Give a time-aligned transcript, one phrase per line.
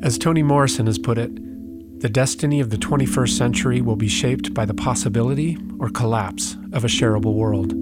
[0.00, 1.32] As Toni Morrison has put it,
[2.00, 6.84] the destiny of the 21st century will be shaped by the possibility or collapse of
[6.84, 7.72] a shareable world.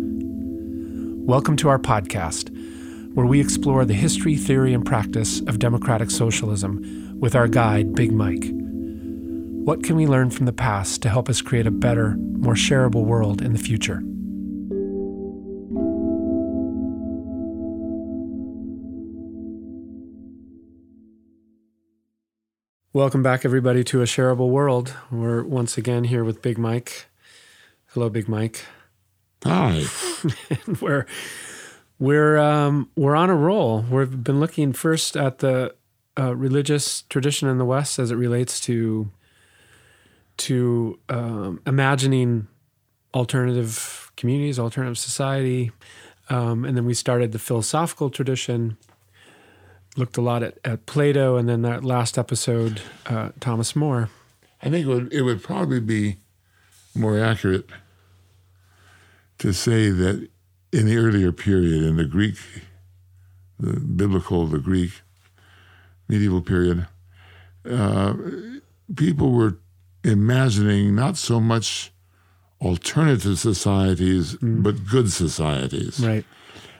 [1.28, 2.48] Welcome to our podcast,
[3.14, 8.12] where we explore the history, theory, and practice of democratic socialism with our guide, Big
[8.12, 8.46] Mike.
[8.50, 13.04] What can we learn from the past to help us create a better, more shareable
[13.04, 14.02] world in the future?
[22.96, 24.94] Welcome back, everybody, to A Shareable World.
[25.10, 27.08] We're once again here with Big Mike.
[27.88, 28.64] Hello, Big Mike.
[29.44, 29.84] Hi.
[30.80, 31.04] we're
[31.98, 33.82] we're um, we're on a roll.
[33.82, 35.74] We've been looking first at the
[36.18, 39.10] uh, religious tradition in the West as it relates to
[40.38, 42.48] to um, imagining
[43.12, 45.70] alternative communities, alternative society,
[46.30, 48.78] um, and then we started the philosophical tradition
[49.96, 54.10] looked a lot at, at Plato, and then that last episode, uh, Thomas More.
[54.62, 56.16] I think it would, it would probably be
[56.94, 57.68] more accurate
[59.38, 60.28] to say that
[60.72, 62.36] in the earlier period, in the Greek,
[63.58, 64.92] the biblical, the Greek
[66.08, 66.86] medieval period,
[67.68, 68.14] uh,
[68.94, 69.58] people were
[70.04, 71.92] imagining not so much
[72.60, 74.62] alternative societies, mm.
[74.62, 76.00] but good societies.
[76.00, 76.24] Right.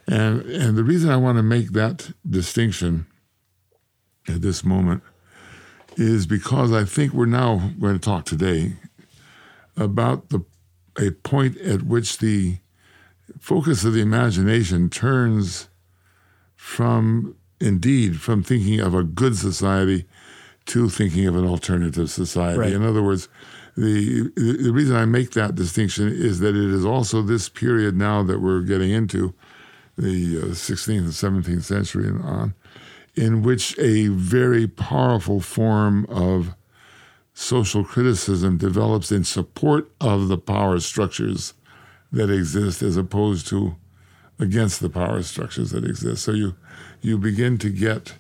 [0.09, 3.07] And and the reason I want to make that distinction
[4.29, 5.03] at this moment
[5.97, 8.75] is because I think we're now going to talk today
[9.77, 10.45] about the
[10.99, 12.59] a point at which the
[13.39, 15.69] focus of the imagination turns
[16.55, 20.07] from indeed from thinking of a good society
[20.67, 22.59] to thinking of an alternative society.
[22.59, 22.73] Right.
[22.73, 23.29] In other words,
[23.77, 28.23] the the reason I make that distinction is that it is also this period now
[28.23, 29.35] that we're getting into
[29.97, 32.55] the uh, 16th and 17th century and on,
[33.15, 36.55] in which a very powerful form of
[37.33, 41.55] social criticism develops in support of the power structures
[42.13, 43.77] that exist as opposed to
[44.39, 46.23] against the power structures that exist.
[46.23, 46.55] So you
[47.01, 48.15] you begin to get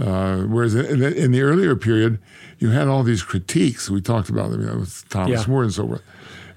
[0.00, 2.18] uh, whereas in the, in the, earlier period,
[2.58, 3.88] you had all these critiques.
[3.88, 5.50] We talked about them you know, with Thomas yeah.
[5.50, 6.02] More and so forth.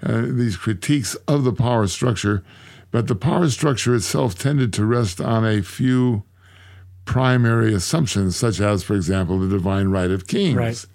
[0.03, 2.43] Uh, these critiques of the power structure
[2.91, 6.23] but the power structure itself tended to rest on a few
[7.05, 10.55] primary assumptions, such as, for example, the divine right of kings.
[10.55, 10.85] Right.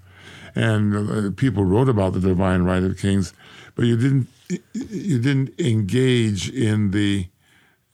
[0.54, 3.32] And uh, people wrote about the divine right of kings,
[3.74, 4.28] but you didn't
[4.72, 7.26] you didn't engage in the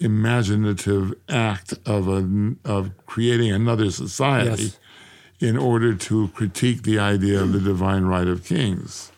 [0.00, 4.78] imaginative act of a, of creating another society yes.
[5.38, 9.12] in order to critique the idea of the divine right of kings.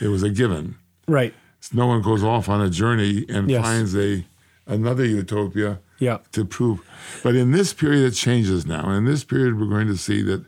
[0.00, 0.76] It was a given.
[1.06, 1.34] Right
[1.72, 3.62] no one goes off on a journey and yes.
[3.62, 4.24] finds a
[4.66, 6.18] another utopia yeah.
[6.32, 6.80] to prove.
[7.22, 8.90] But in this period, it changes now.
[8.90, 10.44] In this period, we're going to see that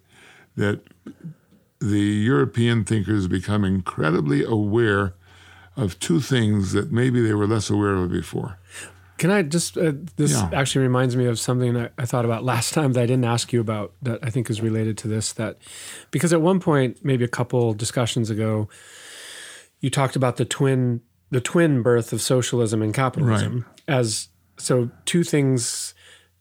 [0.56, 0.81] that
[1.81, 5.15] the European thinkers become incredibly aware
[5.77, 8.59] of two things that maybe they were less aware of before.
[9.19, 10.50] Can I just, uh, this yeah.
[10.53, 13.53] actually reminds me of something I, I, thought about last time that I didn't ask
[13.53, 15.33] you about that I think is related to this.
[15.33, 15.59] That
[16.11, 18.69] because at one point, maybe a couple discussions ago,
[19.82, 23.97] you talked about the twin the twin birth of socialism and capitalism right.
[23.97, 25.94] as so two things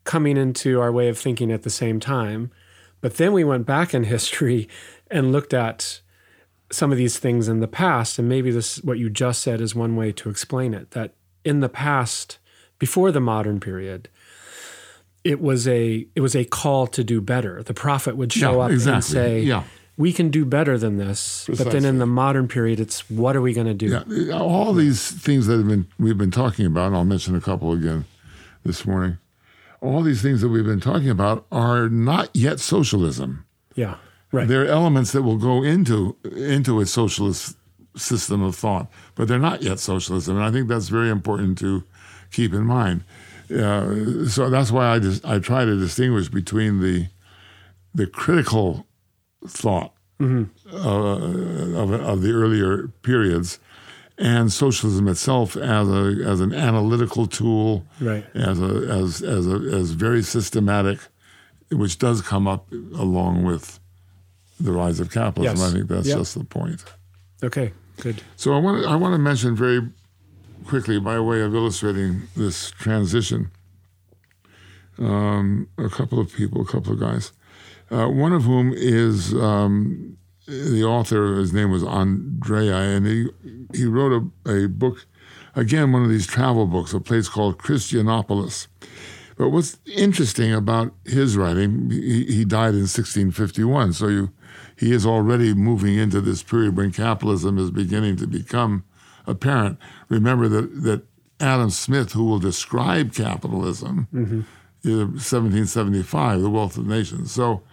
[0.03, 2.51] coming into our way of thinking at the same time.
[2.99, 4.67] But then we went back in history
[5.09, 6.01] and looked at
[6.71, 9.75] some of these things in the past, and maybe this what you just said is
[9.75, 10.91] one way to explain it.
[10.91, 12.37] That in the past,
[12.79, 14.07] before the modern period,
[15.23, 17.63] it was a it was a call to do better.
[17.63, 18.93] The prophet would show yeah, up exactly.
[18.93, 19.63] and say, yeah
[20.01, 21.45] we can do better than this.
[21.45, 21.63] Precisely.
[21.63, 24.01] But then in the modern period, it's what are we going to do?
[24.07, 27.41] Yeah, all these things that have been we've been talking about, and I'll mention a
[27.41, 28.05] couple again
[28.65, 29.19] this morning.
[29.79, 33.45] All these things that we've been talking about are not yet socialism.
[33.75, 33.97] Yeah,
[34.31, 34.47] right.
[34.47, 37.55] They're elements that will go into into a socialist
[37.95, 41.83] system of thought, but they're not yet socialism, and I think that's very important to
[42.31, 43.03] keep in mind.
[43.51, 47.07] Uh, so that's why I just I try to distinguish between the
[47.93, 48.87] the critical
[49.47, 50.75] thought mm-hmm.
[50.75, 53.59] uh, of, of, the earlier periods,
[54.17, 58.25] and socialism itself as a as an analytical tool, right.
[58.35, 60.99] as a as as a as very systematic,
[61.71, 63.79] which does come up along with
[64.59, 65.57] the rise of capitalism.
[65.57, 65.69] Yes.
[65.69, 66.19] I think that's yep.
[66.19, 66.83] just the point.
[67.43, 68.21] Okay, good.
[68.35, 69.81] So I want to, I want to mention very
[70.65, 73.49] quickly, by way of illustrating this transition,
[74.99, 77.31] um, a couple of people, a couple of guys
[77.91, 80.17] uh, one of whom is um,
[80.47, 81.35] the author.
[81.35, 83.27] His name was Andreae, and he
[83.73, 85.05] he wrote a, a book,
[85.55, 88.67] again one of these travel books, a place called Christianopolis.
[89.37, 94.31] But what's interesting about his writing, he, he died in 1651, so you,
[94.77, 98.83] he is already moving into this period when capitalism is beginning to become
[99.25, 99.79] apparent.
[100.09, 101.03] Remember that, that
[101.39, 104.41] Adam Smith, who will describe capitalism, mm-hmm.
[104.83, 107.31] 1775, The Wealth of Nations.
[107.31, 107.63] So,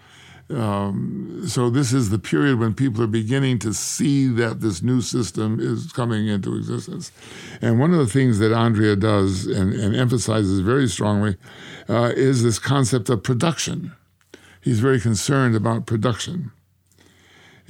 [0.50, 5.02] um, so this is the period when people are beginning to see that this new
[5.02, 7.12] system is coming into existence.
[7.60, 11.36] And one of the things that Andreae does and, and emphasizes very strongly
[11.88, 13.92] uh, is this concept of production.
[14.62, 16.50] He's very concerned about production.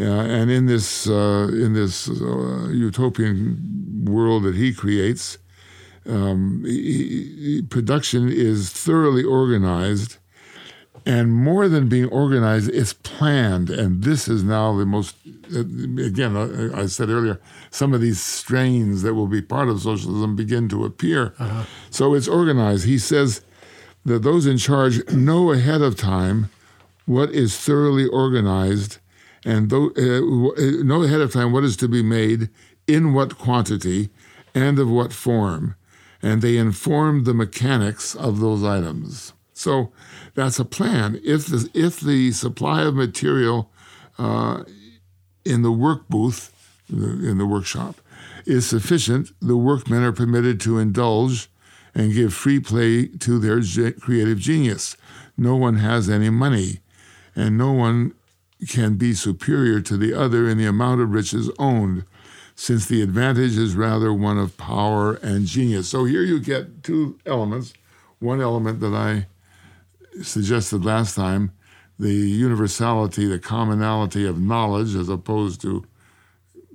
[0.00, 5.38] Uh, and in this uh, in this uh, utopian world that he creates,
[6.06, 10.17] um, he, he, production is thoroughly organized
[11.08, 13.70] and more than being organized, it's planned.
[13.70, 16.36] And this is now the most, again,
[16.74, 17.40] I said earlier,
[17.70, 21.34] some of these strains that will be part of socialism begin to appear.
[21.38, 21.64] Uh-huh.
[21.88, 22.84] So it's organized.
[22.84, 23.40] He says
[24.04, 26.50] that those in charge know ahead of time
[27.06, 28.98] what is thoroughly organized
[29.46, 32.50] and th- uh, know ahead of time what is to be made,
[32.86, 34.10] in what quantity,
[34.54, 35.74] and of what form.
[36.20, 39.32] And they inform the mechanics of those items.
[39.58, 39.90] So
[40.34, 41.20] that's a plan.
[41.24, 43.72] If the if the supply of material
[44.16, 44.62] uh,
[45.44, 46.52] in the work booth,
[46.88, 47.96] in the workshop,
[48.46, 51.50] is sufficient, the workmen are permitted to indulge
[51.92, 53.60] and give free play to their
[53.98, 54.96] creative genius.
[55.36, 56.78] No one has any money,
[57.34, 58.14] and no one
[58.68, 62.04] can be superior to the other in the amount of riches owned,
[62.54, 65.88] since the advantage is rather one of power and genius.
[65.88, 67.72] So here you get two elements.
[68.20, 69.26] One element that I
[70.22, 71.52] suggested last time
[71.98, 75.84] the universality, the commonality of knowledge as opposed to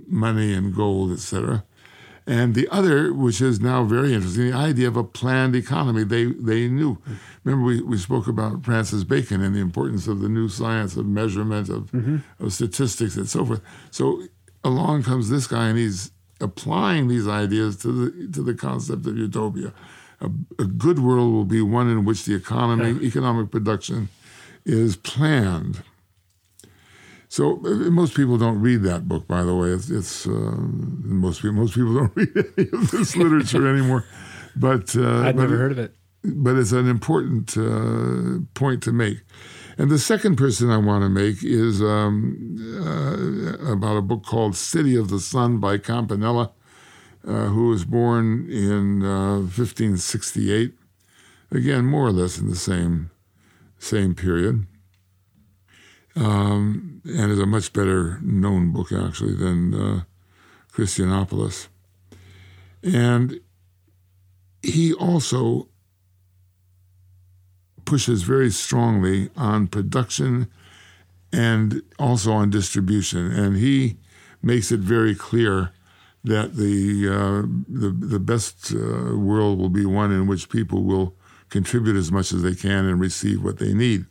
[0.08, 1.64] money and gold, etc.
[2.26, 6.04] And the other, which is now very interesting, the idea of a planned economy.
[6.04, 6.98] They they knew.
[7.44, 11.06] Remember, we, we spoke about Francis Bacon and the importance of the new science of
[11.06, 12.18] measurement, of, mm-hmm.
[12.40, 13.62] of statistics, and so forth.
[13.92, 14.24] So
[14.64, 19.18] along comes this guy, and he's applying these ideas to the to the concept of
[19.18, 19.74] utopia
[20.24, 23.08] a, a good world will be one in which the economy, yeah.
[23.08, 24.10] economic production
[24.66, 25.84] is planned.
[27.28, 29.70] So uh, most people don't read that book, by the way.
[29.70, 34.06] It's, it's uh, most people most people don't read any of this literature anymore.
[34.56, 35.96] But uh, I'd but never heard of it.
[36.24, 39.24] But it's an important uh, point to make.
[39.78, 44.56] And the second person I want to make is um, uh, about a book called
[44.56, 46.52] City of the Sun by Campanella
[47.28, 50.74] uh, who was born in uh, 1568.
[51.52, 53.12] Again, more or less in the same
[53.78, 54.66] same period,
[56.16, 60.02] um, and is a much better known book actually than uh,
[60.72, 61.68] Christianopolis.
[62.82, 63.40] And
[64.62, 65.68] he also
[67.86, 70.48] pushes very strongly on production
[71.32, 73.98] and also on distribution, and he
[74.42, 75.72] makes it very clear
[76.24, 81.16] that the uh, the, the best uh, world will be one in which people will
[81.50, 84.06] contribute as much as they can and receive what they need.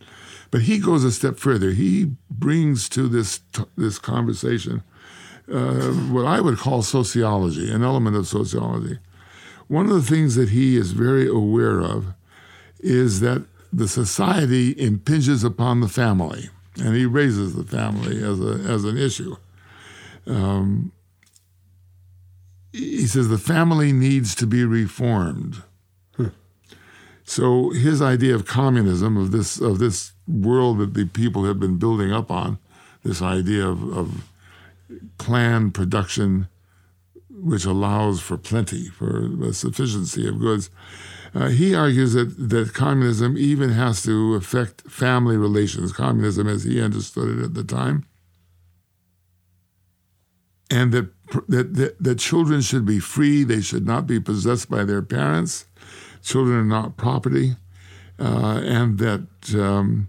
[0.51, 1.71] But he goes a step further.
[1.71, 4.83] He brings to this t- this conversation
[5.51, 8.99] uh, what I would call sociology, an element of sociology.
[9.69, 12.15] One of the things that he is very aware of
[12.81, 18.71] is that the society impinges upon the family, and he raises the family as a
[18.71, 19.37] as an issue.
[20.27, 20.93] Um,
[22.73, 25.63] he says the family needs to be reformed.
[26.17, 26.29] Hmm.
[27.25, 31.79] So his idea of communism, of this of this world that the people have been
[31.79, 32.59] building up on,
[33.03, 34.25] this idea of, of
[35.19, 36.49] planned production,
[37.31, 40.71] which allows for plenty, for a sufficiency of goods.
[41.35, 46.81] Uh, he argues that, that communism even has to affect family relations, communism as he
[46.81, 48.05] understood it at the time,
[50.71, 51.09] and that
[51.49, 55.67] that, that, that children should be free, they should not be possessed by their parents,
[56.23, 57.57] children are not property,
[58.19, 60.09] uh, and that um,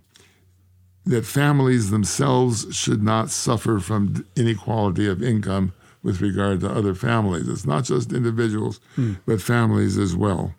[1.06, 7.48] that families themselves should not suffer from inequality of income with regard to other families.
[7.48, 9.14] It's not just individuals, hmm.
[9.26, 10.54] but families as well.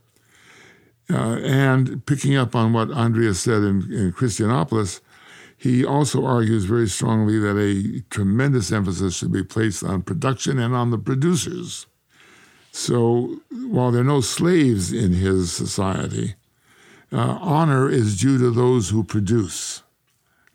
[1.11, 5.01] Uh, and picking up on what Andreae said in, in Christianopolis,
[5.65, 10.75] he also argues very strongly that a tremendous emphasis should be placed on production and
[10.75, 11.87] on the producers.
[12.71, 16.35] So while there are no slaves in his society,
[17.11, 19.83] uh, honor is due to those who produce,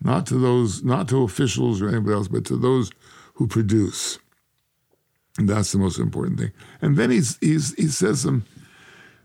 [0.00, 2.92] not to those, not to officials or anybody else, but to those
[3.34, 4.20] who produce.
[5.38, 6.52] And that's the most important thing.
[6.80, 8.44] And then he's, he's, he says some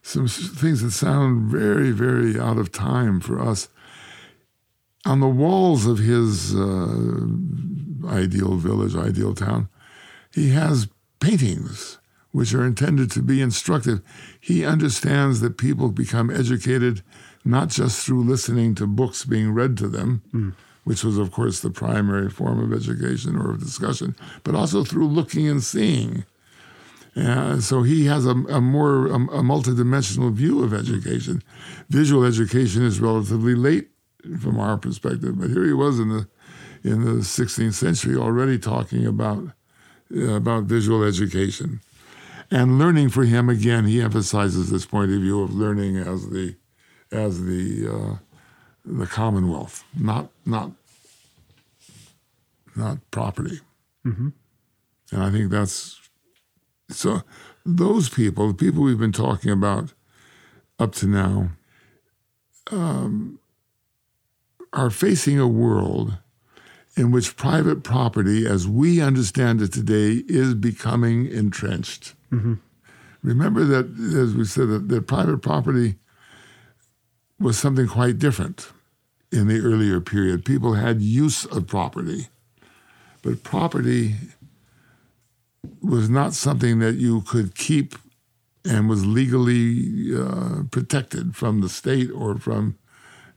[0.01, 3.69] some things that sound very, very out of time for us.
[5.05, 7.27] On the walls of his uh,
[8.07, 9.69] ideal village, ideal town,
[10.33, 10.87] he has
[11.19, 11.99] paintings
[12.31, 14.01] which are intended to be instructive.
[14.41, 17.01] He understands that people become educated
[17.45, 20.53] not just through listening to books being read to them, mm.
[20.83, 25.07] which was, of course, the primary form of education or of discussion, but also through
[25.07, 26.25] looking and seeing.
[27.15, 31.41] Uh, so he has a, a more a, a multidimensional view of education.
[31.89, 33.87] Visual education is relatively late
[34.39, 36.27] from our perspective, but here he was in the
[36.83, 39.43] in the 16th century already talking about
[40.15, 41.81] uh, about visual education.
[42.51, 46.55] And learning for him again, he emphasizes this point of view of learning as the
[47.11, 48.15] as the uh,
[48.85, 50.71] the commonwealth, not not
[52.75, 53.61] not property.
[54.05, 54.29] Mm-hmm.
[55.11, 55.99] And I think that's
[56.89, 57.23] so.
[57.65, 59.93] Those people, the people we've been talking about
[60.77, 61.49] up to now,
[62.71, 63.39] um,
[64.75, 66.17] are facing a world
[66.97, 72.13] in which private property, as we understand it today, is becoming entrenched.
[72.31, 72.55] Mm-hmm.
[73.21, 75.95] Remember that, as we said, that, that private property
[77.39, 78.69] was something quite different
[79.31, 80.45] in the earlier period.
[80.45, 82.27] People had use of property,
[83.21, 84.15] but property
[85.81, 87.95] was not something that you could keep
[88.63, 92.77] and was legally uh, protected from the state or from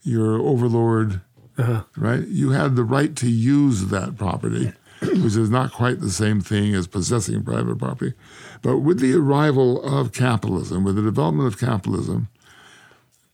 [0.03, 1.21] your overlord
[1.59, 1.83] uh-huh.
[1.97, 2.27] right?
[2.27, 4.73] You had the right to use that property,
[5.03, 8.15] which is not quite the same thing as possessing private property.
[8.63, 12.29] But with the arrival of capitalism, with the development of capitalism,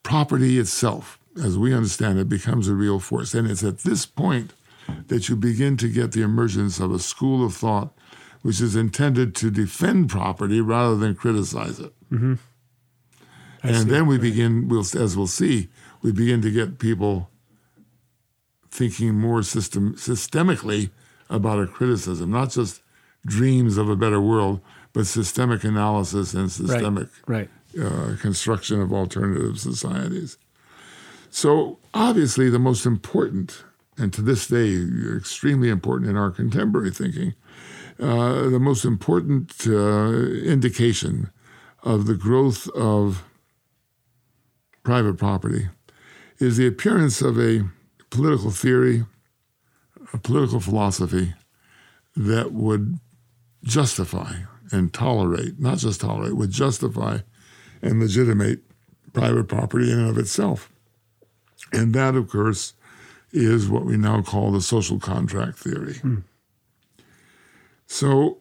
[0.02, 3.34] property itself, as we understand it, becomes a real force.
[3.34, 4.52] And it's at this point
[5.08, 7.92] that you begin to get the emergence of a school of thought
[8.42, 11.94] which is intended to defend property rather than criticize it.
[12.12, 12.34] Mm-hmm.
[13.62, 13.84] And see.
[13.84, 15.68] then we begin, we'll, as we'll see,
[16.02, 17.30] we begin to get people
[18.74, 20.90] thinking more system, systemically
[21.30, 22.82] about a criticism, not just
[23.24, 24.60] dreams of a better world,
[24.92, 27.86] but systemic analysis and systemic right, right.
[27.86, 30.38] Uh, construction of alternative societies.
[31.30, 33.64] So, obviously, the most important,
[33.96, 34.84] and to this day,
[35.16, 37.34] extremely important in our contemporary thinking,
[38.00, 40.12] uh, the most important uh,
[40.44, 41.30] indication
[41.84, 43.22] of the growth of
[44.82, 45.68] private property
[46.38, 47.68] is the appearance of a
[48.14, 49.04] political theory,
[50.12, 51.34] a political philosophy
[52.16, 52.98] that would
[53.64, 54.34] justify
[54.70, 57.18] and tolerate, not just tolerate, would justify
[57.82, 58.60] and legitimate
[59.12, 60.70] private property in and of itself.
[61.72, 62.74] And that, of course,
[63.32, 65.94] is what we now call the social contract theory.
[65.94, 66.18] Hmm.
[67.86, 68.38] So,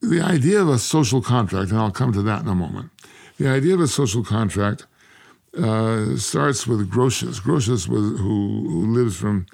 [0.00, 2.90] the idea of a social contract, and I'll come to that in a moment,
[3.38, 4.86] the idea of a social contract
[5.56, 7.40] uh, starts with Grotius.
[7.40, 9.46] Grotius was who, who lives from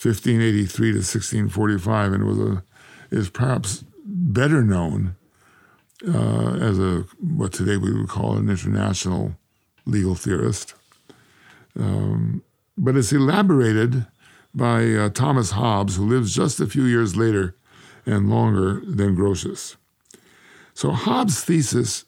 [0.00, 2.64] 1583 to 1645 and was a
[3.10, 5.16] is perhaps better known
[6.06, 9.36] uh, as a what today we would call an international
[9.86, 10.74] legal theorist.
[11.78, 12.42] Um,
[12.76, 14.06] but it's elaborated
[14.54, 17.56] by uh, Thomas Hobbes, who lives just a few years later
[18.06, 19.76] and longer than Grotius.
[20.74, 22.04] So Hobbes' thesis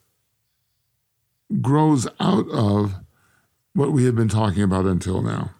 [1.61, 2.97] grows out of
[3.77, 5.51] what we have been talking about until now.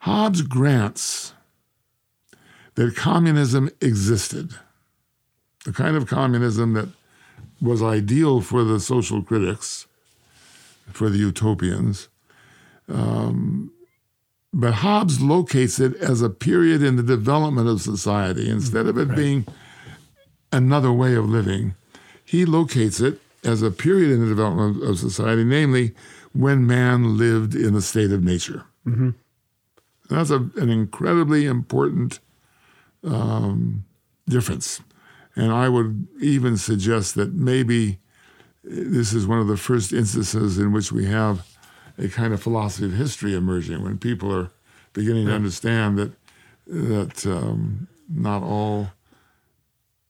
[0.00, 1.34] Hobbes grants
[2.76, 4.54] that communism existed,
[5.64, 6.88] the kind of communism that
[7.60, 9.86] was ideal for the social critics,
[10.92, 12.08] for the utopians.
[12.88, 13.72] Um,
[14.52, 18.48] but Hobbes locates it as a period in the development of society.
[18.48, 19.16] Instead of it right.
[19.16, 19.46] being
[20.52, 21.74] another way of living,
[22.24, 25.94] he locates it as a period in the development of society, namely
[26.32, 28.64] when man lived in the state of nature.
[28.86, 29.10] Mm-hmm.
[30.08, 32.20] That's a, an incredibly important
[33.04, 33.84] um,
[34.28, 34.80] difference.
[35.34, 37.98] And I would even suggest that maybe
[38.64, 41.46] this is one of the first instances in which we have
[41.98, 44.50] a kind of philosophy of history emerging when people are
[44.92, 46.12] beginning to understand that
[46.66, 48.88] that um, not all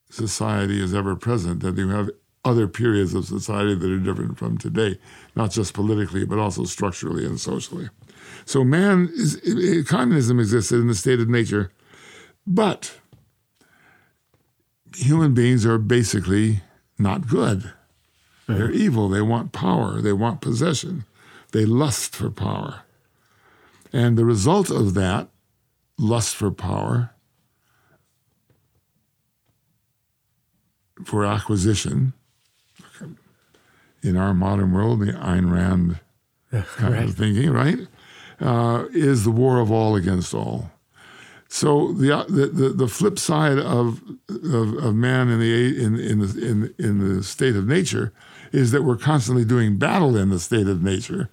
[0.09, 2.11] society is ever present, that you have
[2.45, 4.99] other periods of society that are different from today,
[5.35, 7.89] not just politically, but also structurally and socially.
[8.45, 11.71] So, man is communism existed in the state of nature,
[12.45, 12.99] but
[14.95, 16.61] human beings are basically
[16.97, 17.71] not good.
[18.47, 19.09] They're evil.
[19.09, 20.01] They want power.
[20.01, 21.05] They want possession.
[21.51, 22.81] They lust for power.
[23.93, 25.29] And the result of that
[25.97, 27.11] lust for power,
[31.05, 32.13] for acquisition,
[34.03, 35.99] in our modern world, the Ayn Rand
[36.75, 37.03] kind right.
[37.03, 37.79] of thinking, right?
[38.39, 40.71] Uh, is the war of all against all.
[41.47, 45.99] So the uh, the, the, the flip side of, of, of man in the in
[45.99, 48.11] in the in, in the state of nature
[48.51, 51.29] is that we're constantly doing battle in the state of nature.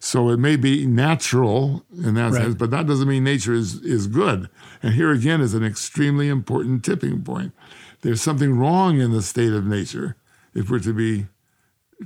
[0.00, 2.42] So it may be natural in that Right.
[2.42, 4.48] sense, but that doesn't mean nature is is good.
[4.82, 7.52] And here again is an extremely important tipping point.
[8.00, 10.16] There's something wrong in the state of nature
[10.54, 11.26] if we're to be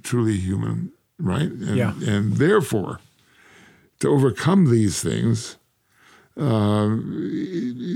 [0.02, 1.50] truly human, right?
[1.50, 1.94] And, Yeah.
[2.06, 3.00] and therefore,
[4.00, 5.56] to overcome these things,
[6.38, 6.96] uh,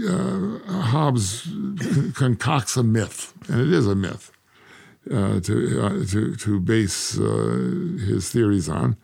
[0.09, 1.47] uh, Hobbes
[2.15, 4.33] concocts a myth, and it is a myth
[5.11, 7.25] uh, to, uh, to, to base uh,
[8.07, 8.97] his theories on.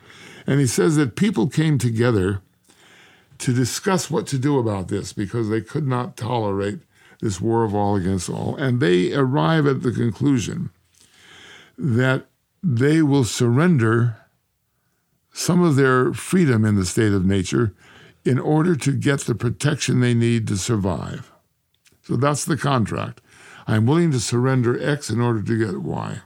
[0.46, 2.40] And he says that people came together
[3.38, 6.78] to discuss what to do about this because they could not tolerate
[7.20, 8.56] this war of all against all.
[8.56, 10.70] And they arrive at the conclusion
[11.76, 12.26] that
[12.68, 14.16] they will surrender
[15.32, 17.72] some of their freedom in the state of nature
[18.24, 21.32] in order to get the protection they need to survive.
[22.02, 23.20] So that's the contract.
[23.68, 26.18] I'm willing to surrender X in order to get Y.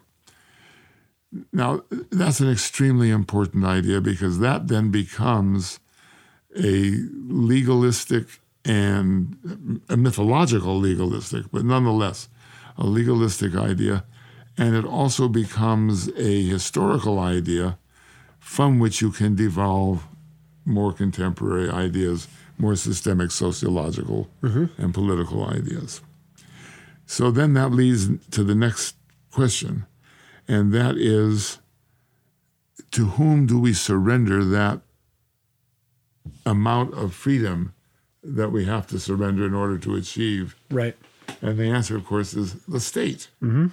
[1.52, 5.78] Now, that's an extremely important idea because that then becomes
[6.56, 12.28] a legalistic and a mythological legalistic, but nonetheless
[12.78, 14.04] a legalistic idea.
[14.60, 17.78] And it also becomes a historical idea
[18.38, 20.06] from which you can devolve
[20.66, 24.66] more contemporary ideas, more systemic sociological mm-hmm.
[24.76, 26.02] and political ideas.
[27.06, 28.96] So then that leads to the next
[29.30, 29.86] question,
[30.46, 31.58] and that is
[32.90, 34.82] to whom do we surrender that
[36.44, 37.72] amount of freedom
[38.22, 40.54] that we have to surrender in order to achieve?
[40.70, 40.96] Right.
[41.40, 43.28] And the answer, of course, is the state.
[43.42, 43.68] Mm-hmm.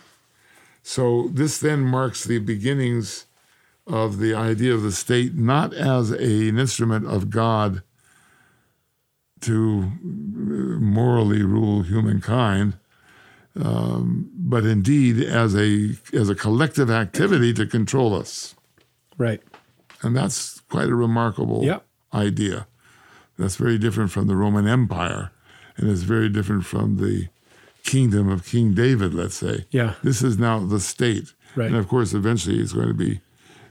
[0.88, 3.26] So this then marks the beginnings
[3.86, 7.84] of the idea of the state not as a, an instrument of God
[9.42, 12.78] to uh, morally rule humankind,
[13.62, 18.56] um, but indeed as a as a collective activity to control us.
[19.18, 19.42] Right.
[20.02, 21.86] And that's quite a remarkable Yep.
[22.14, 22.66] idea.
[23.38, 25.32] That's very different from the Roman Empire,
[25.76, 27.28] and it's very different from the
[27.88, 29.66] kingdom of King David, let's say.
[29.72, 29.96] Yeah.
[30.04, 31.34] This is now the state.
[31.56, 31.68] Right.
[31.68, 33.22] And of course, eventually it's going to be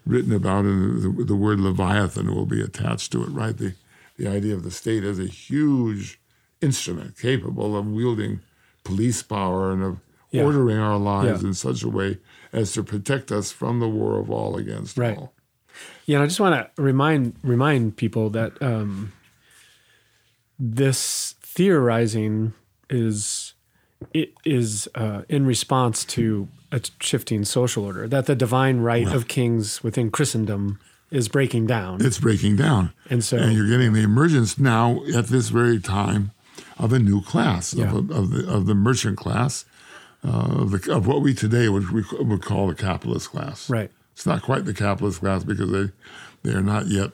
[0.04, 3.56] written about, and the, the word Leviathan will be attached to it, right?
[3.56, 3.74] The,
[4.18, 6.18] the idea of the state as a huge
[6.60, 8.40] instrument capable of wielding
[8.84, 10.00] police power and of
[10.30, 10.44] Yeah.
[10.44, 11.48] ordering our lives Yeah.
[11.48, 12.18] in such a way
[12.52, 15.16] as to protect us from the war of all against Right.
[15.18, 15.34] all.
[16.06, 19.12] Yeah, and I just want to remind remind people that um,
[20.58, 22.54] this theorizing
[22.88, 23.45] is
[24.12, 29.28] it is uh, in response to a shifting social order that the divine right of
[29.28, 30.78] kings within Christendom
[31.10, 32.92] is breaking down, It's breaking down.
[33.08, 36.32] and so and you're getting the emergence now at this very time
[36.78, 37.94] of a new class Yeah.
[37.96, 39.64] of, of the of the merchant class
[40.24, 43.70] uh, of the of what we today would we would call the capitalist class.
[43.70, 45.92] right, It's not quite the capitalist class because they
[46.42, 47.12] they are not yet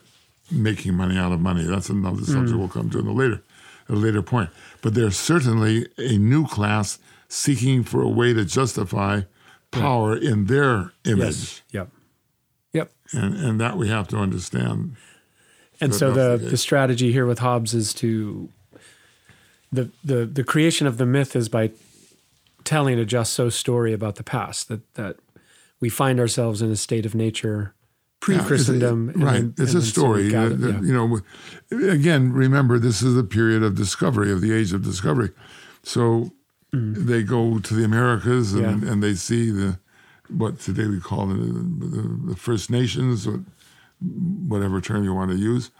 [0.50, 1.64] making money out of money.
[1.64, 3.42] That's another subject we'll come to in a later
[3.88, 4.50] at a later point.
[4.82, 9.22] But there's certainly a new class seeking for a way to justify
[9.70, 11.88] power in their image, yes, yep,
[12.72, 12.92] yep.
[13.12, 14.96] and and that we have to understand.
[15.80, 18.50] And so the, the the strategy here with Hobbes is to
[19.72, 21.70] the, the the creation of the myth is by
[22.64, 25.16] telling a just so story about the past that that
[25.80, 27.74] we find ourselves in a state of nature
[28.22, 29.06] pre Christendom.
[29.06, 29.44] Yeah, it's a- right.
[29.58, 30.34] it's a story.
[30.34, 31.20] uh, that- You know,
[31.90, 35.30] again, remember this is a period of discovery, of the age of discovery.
[35.82, 36.32] So
[36.72, 38.82] they go to the Americas and, Mm.
[38.84, 38.90] Yeah.
[38.92, 39.78] and they see the
[40.28, 43.44] what today we call the, the, the First Nations, or
[44.00, 45.70] whatever term you want to use,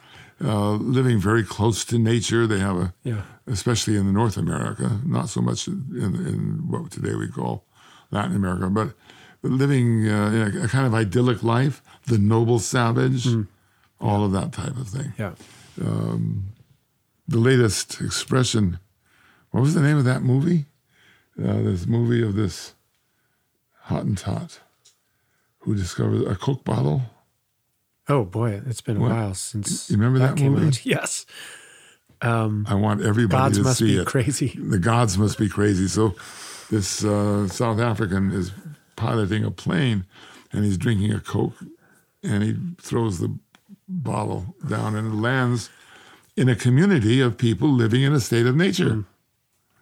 [0.45, 2.47] uh, living very close to nature.
[2.47, 3.23] They have a, Yeah.
[3.47, 5.85] especially in North America, not so much in,
[6.31, 7.65] in what today we call
[8.11, 8.89] Latin America, but
[9.43, 13.27] living uh, a, kind of idyllic life, the noble savage,
[14.01, 15.13] all of that type of thing.
[15.19, 15.33] yeah.
[17.29, 18.79] The latest expression,
[19.51, 20.67] what was the name of that movie?
[21.39, 22.75] Uh, this movie of this
[23.87, 24.59] Hottentot
[25.61, 27.03] who discovered a Coke bottle.
[28.09, 29.11] Oh boy, it's been a What?
[29.13, 30.67] while since You remember that came movie?
[30.67, 30.81] out.
[30.85, 31.25] Yes.
[32.21, 34.07] Um, I want everybody gods to must see be it.
[34.07, 34.57] crazy.
[34.61, 35.89] the gods must be crazy.
[35.89, 36.15] So
[36.71, 38.53] this uh, South African is
[39.03, 40.07] piloting a plane
[40.53, 41.57] and he's drinking a Coke
[42.23, 43.37] and he throws the
[43.89, 45.71] bottle down and it lands
[46.37, 48.91] in a community of people living in a state of nature.
[48.91, 49.07] Mm.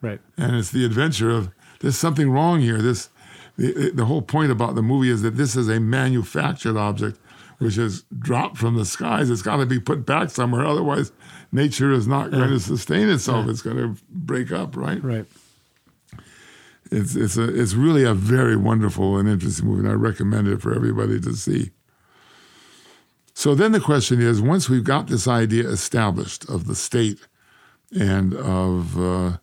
[0.01, 0.21] Right.
[0.37, 2.81] And it's the adventure of there's something wrong here.
[2.81, 3.11] This
[3.57, 7.19] the, the whole point about the movie is that this is a manufactured object
[7.59, 9.29] which is dropped from the skies.
[9.29, 10.65] It's got to be put back somewhere.
[10.65, 11.13] Otherwise,
[11.53, 13.49] nature is not going to sustain itself.
[13.49, 15.03] It's going to break up, right?
[15.05, 15.27] Right.
[16.91, 20.61] It's it's a it's really a very wonderful and interesting movie, and I recommend it
[20.61, 21.71] for everybody to see.
[23.33, 27.21] So then the question is, once we've got this idea established of the state
[27.99, 29.39] and of uh,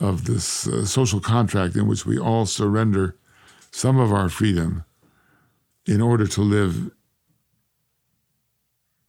[0.00, 3.16] of this uh, social contract in which we all surrender
[3.70, 4.84] some of our freedom
[5.86, 6.90] in order to live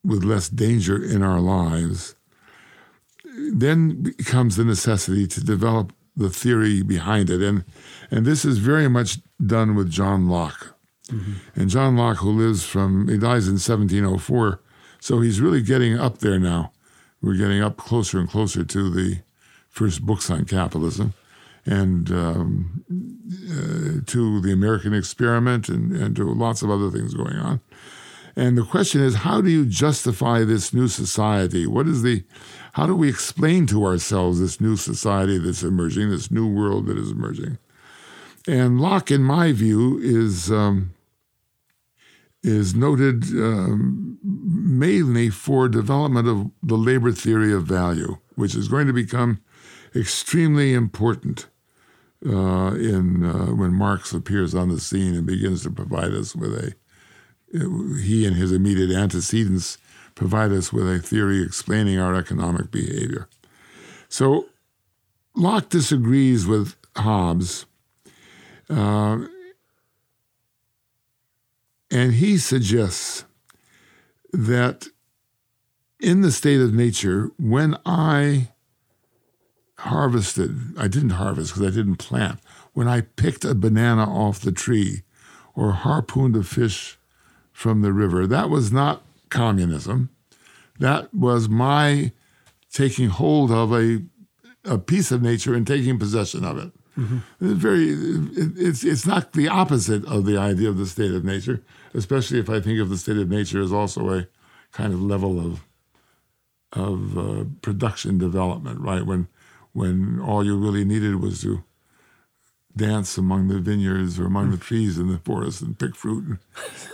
[0.03, 2.15] with less danger in our lives,
[3.51, 7.41] then comes the necessity to develop the theory behind it.
[7.41, 7.65] And,
[8.09, 10.75] and this is very much done with John Locke.
[11.09, 11.59] Mm-hmm.
[11.59, 14.61] And John Locke, who lives from, he dies in 1704,
[14.99, 16.71] so he's really getting up there now.
[17.21, 19.19] We're getting up closer and closer to the
[19.69, 21.13] first books on capitalism
[21.65, 22.83] and um,
[23.49, 27.59] uh, to the American experiment and, and to lots of other things going on.
[28.35, 31.65] And the question is, how do you justify this new society?
[31.65, 32.23] What is the,
[32.73, 36.97] how do we explain to ourselves this new society that's emerging, this new world that
[36.97, 37.57] is emerging?
[38.47, 40.93] And Locke, in my view, is um,
[42.43, 48.85] is noted um, mainly for development of the labor theory of value, which is going
[48.85, 49.41] to become
[49.95, 51.47] extremely important
[52.23, 56.53] uh, in uh, when Marx appears on the scene and begins to provide us with
[56.53, 56.75] a
[58.01, 59.77] he and his immediate antecedents
[60.15, 63.27] provide us with a theory explaining our economic behavior.
[64.09, 64.45] So
[65.35, 67.65] Locke disagrees with Hobbes,
[68.69, 69.25] uh,
[71.91, 73.25] and he suggests
[74.31, 74.87] that
[75.99, 78.49] in the state of nature, when I
[79.79, 82.39] harvested, I didn't harvest because I didn't plant,
[82.73, 85.03] when I picked a banana off the tree
[85.53, 86.97] or harpooned a fish
[87.55, 88.27] from the river.
[88.27, 90.09] That was not communism.
[90.77, 92.11] That was my
[92.69, 94.03] taking hold of a,
[94.65, 96.73] a piece of nature and taking possession of it.
[96.99, 97.19] Mm-hmm.
[97.39, 97.87] It's very,
[98.67, 101.63] it's, it's not the opposite of the idea of the state of nature,
[101.93, 104.27] especially if I think of the state of nature as also a
[104.73, 105.65] kind of level of
[106.73, 109.05] of uh, production development, right?
[109.05, 109.29] When
[109.71, 111.63] when all you really needed was to
[112.75, 114.63] dance among the vineyards or among the hmm.
[114.63, 116.37] trees in the forest and pick fruit.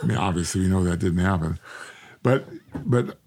[0.02, 1.60] I mean, obviously, we know that didn't happen.
[2.24, 2.46] But,
[2.86, 3.18] but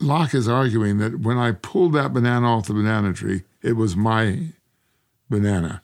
[0.00, 3.96] Locke is arguing that when I pulled that banana off the banana tree, it was
[3.96, 4.48] my
[5.30, 5.82] banana.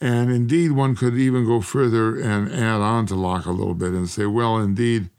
[0.00, 3.92] And indeed, one could even go further and add on to Locke a little bit
[3.92, 5.10] and say, well, indeed,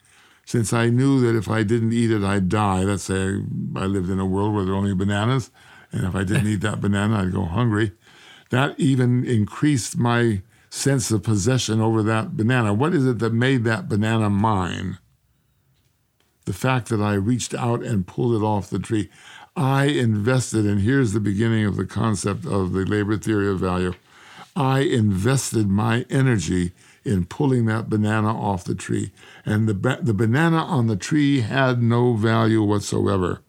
[0.45, 2.83] since I knew that if I didn't eat it, I'd die.
[2.83, 3.39] Let's say
[3.75, 5.49] I lived in a world where there were only bananas,
[5.91, 7.93] and if I didn't eat that banana, I'd go hungry
[8.49, 12.73] that even increased my sense of possession over that banana.
[12.73, 14.97] What is it that made that banana mine?
[16.45, 19.10] The fact that I reached out and pulled it off the tree.
[19.55, 23.93] I invested, and here's the beginning of the concept of the labor theory of value.
[24.55, 29.12] I invested my energy in pulling that banana off the tree.
[29.45, 33.41] And the, ba- the banana on the tree had no value whatsoever.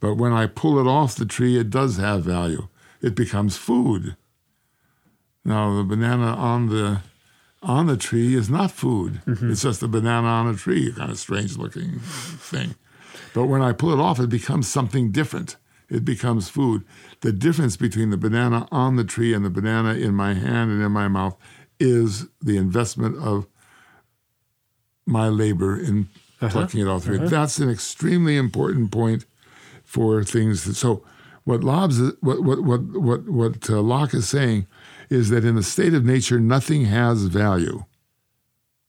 [0.00, 2.68] But when I pull it off the tree, it does have value
[3.00, 4.16] it becomes food.
[5.44, 7.00] Now the banana on the
[7.62, 9.20] on the tree is not food.
[9.26, 9.50] Mm-hmm.
[9.50, 12.76] It's just a banana on a tree, a kind of strange looking thing.
[13.34, 15.56] But when I pull it off, it becomes something different.
[15.88, 16.84] It becomes food.
[17.20, 20.82] The difference between the banana on the tree and the banana in my hand and
[20.82, 21.36] in my mouth
[21.80, 23.46] is the investment of
[25.06, 26.08] my labor in
[26.40, 26.50] uh-huh.
[26.50, 27.16] plucking it the tree.
[27.16, 27.28] Uh-huh.
[27.28, 29.24] That's an extremely important point
[29.84, 30.64] for things.
[30.64, 31.02] That, so
[31.48, 34.66] what, Lobs, what, what, what, what, what uh, Locke is saying
[35.08, 37.84] is that in the state of nature, nothing has value,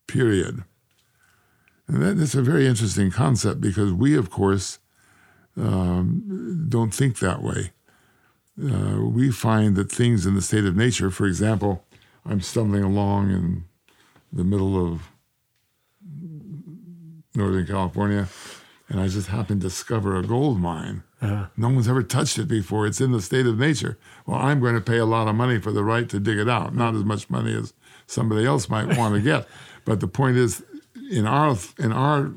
[0.07, 0.65] period.
[1.87, 4.79] And that, that's a very interesting concept because we, of course,
[5.55, 7.71] um, don't think that way.
[8.61, 11.85] Uh, we find that things in the state of nature, for example,
[12.25, 13.63] I'm stumbling along in
[14.33, 15.03] the middle of
[17.33, 18.27] Northern California
[18.89, 21.03] and I just happened to discover a gold mine.
[21.21, 21.47] Uh-huh.
[21.57, 22.87] No one's ever touched it before.
[22.87, 23.97] It's in the state of nature.
[24.25, 26.47] Well, I'm going to pay a lot of money for the right to dig it
[26.47, 26.73] out.
[26.73, 27.73] Not as much money as
[28.07, 29.47] somebody else might want to get.
[29.83, 30.63] But the point is,
[31.11, 32.31] in our in our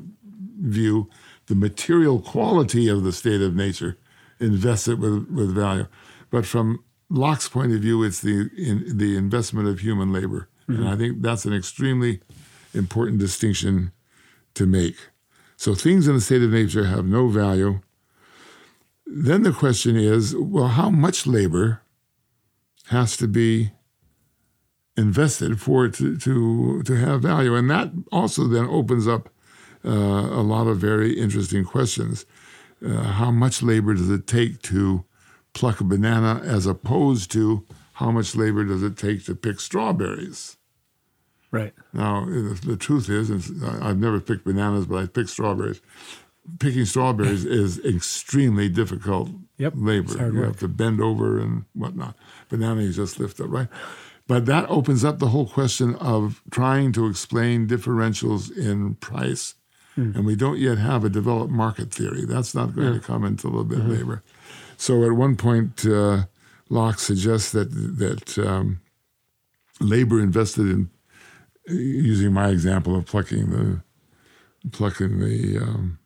[0.59, 1.09] view,
[1.47, 3.97] the material quality of the state of nature
[4.39, 5.87] invests it with, with value.
[6.29, 10.81] But from Locke's point of view, it's the in, the investment of human labor, mm-hmm.
[10.81, 12.21] and I think that's an extremely
[12.73, 13.91] important distinction
[14.55, 14.95] to make.
[15.57, 17.81] So things in the state of nature have no value.
[19.15, 21.81] Then the question is well, how much labor
[22.87, 23.71] has to be
[24.97, 27.55] invested for it to, to, to have value.
[27.55, 29.29] And that also then opens up
[29.85, 32.25] uh, a lot of very interesting questions.
[32.85, 35.05] Uh, how much labor does it take to
[35.53, 40.57] pluck a banana as opposed to how much labor does it take to pick strawberries?
[41.51, 41.73] Right.
[41.93, 45.81] Now, the, the truth is, and I've never picked bananas, but I picked strawberries.
[46.59, 50.13] Picking strawberries is extremely difficult Yep, labor.
[50.27, 50.45] you work.
[50.47, 52.15] have to bend over and whatnot.
[52.49, 53.67] Banana, you just lift up, right?
[54.27, 59.55] But that opens up the whole question of trying to explain differentials in price.
[59.95, 60.11] Hmm.
[60.15, 62.25] And we don't yet have a developed market theory.
[62.25, 63.91] That's not going to come until a bit Mm-hmm.
[63.91, 64.23] later.
[64.77, 66.23] So at one point, uh,
[66.69, 68.79] Locke suggests that that um,
[69.79, 70.89] labor invested in
[71.67, 73.83] using my example of plucking the
[74.71, 75.99] plucking the um,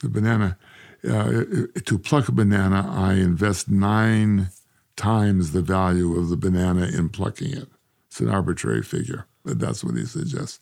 [0.00, 0.58] the banana.
[1.04, 1.44] Uh,
[1.84, 4.48] to pluck a banana, I invest nine
[4.96, 7.68] times the value of the banana in plucking it.
[8.08, 10.58] It's an arbitrary figure, but that's what he suggests.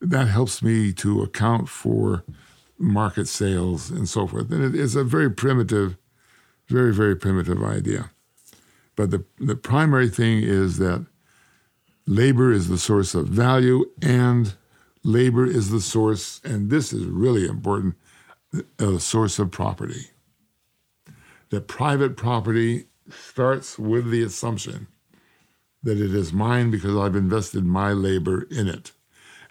[0.00, 2.24] That helps me to account for
[2.78, 4.50] market sales and so forth.
[4.50, 5.96] And it is a very primitive,
[6.68, 8.10] very, very primitive idea.
[8.94, 11.04] But the, the primary thing is that
[12.06, 14.54] labor is the source of value and
[15.02, 17.94] labor is the source, and this is really important,
[18.78, 20.10] a source of property.
[21.50, 24.88] That private property starts with the assumption
[25.82, 28.92] that it is mine because I've invested my labor in it.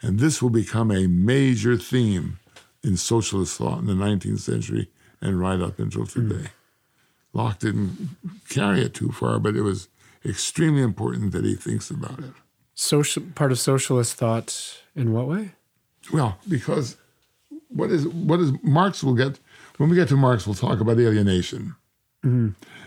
[0.02, 2.40] And this will become a major theme
[2.84, 4.90] in socialist thought in the 19th century
[5.22, 6.30] and right up until hmm.
[6.30, 6.50] today.
[7.34, 8.16] Locke didn't
[8.50, 9.90] carry it too far, but it was
[10.26, 12.34] extremely important that he thinks about it.
[12.74, 15.54] Social part of socialist thought in what way?
[16.12, 16.98] Well, because
[17.76, 19.40] what is what is Marx will get
[19.78, 21.76] when we get to Marx, we'll talk about alienation.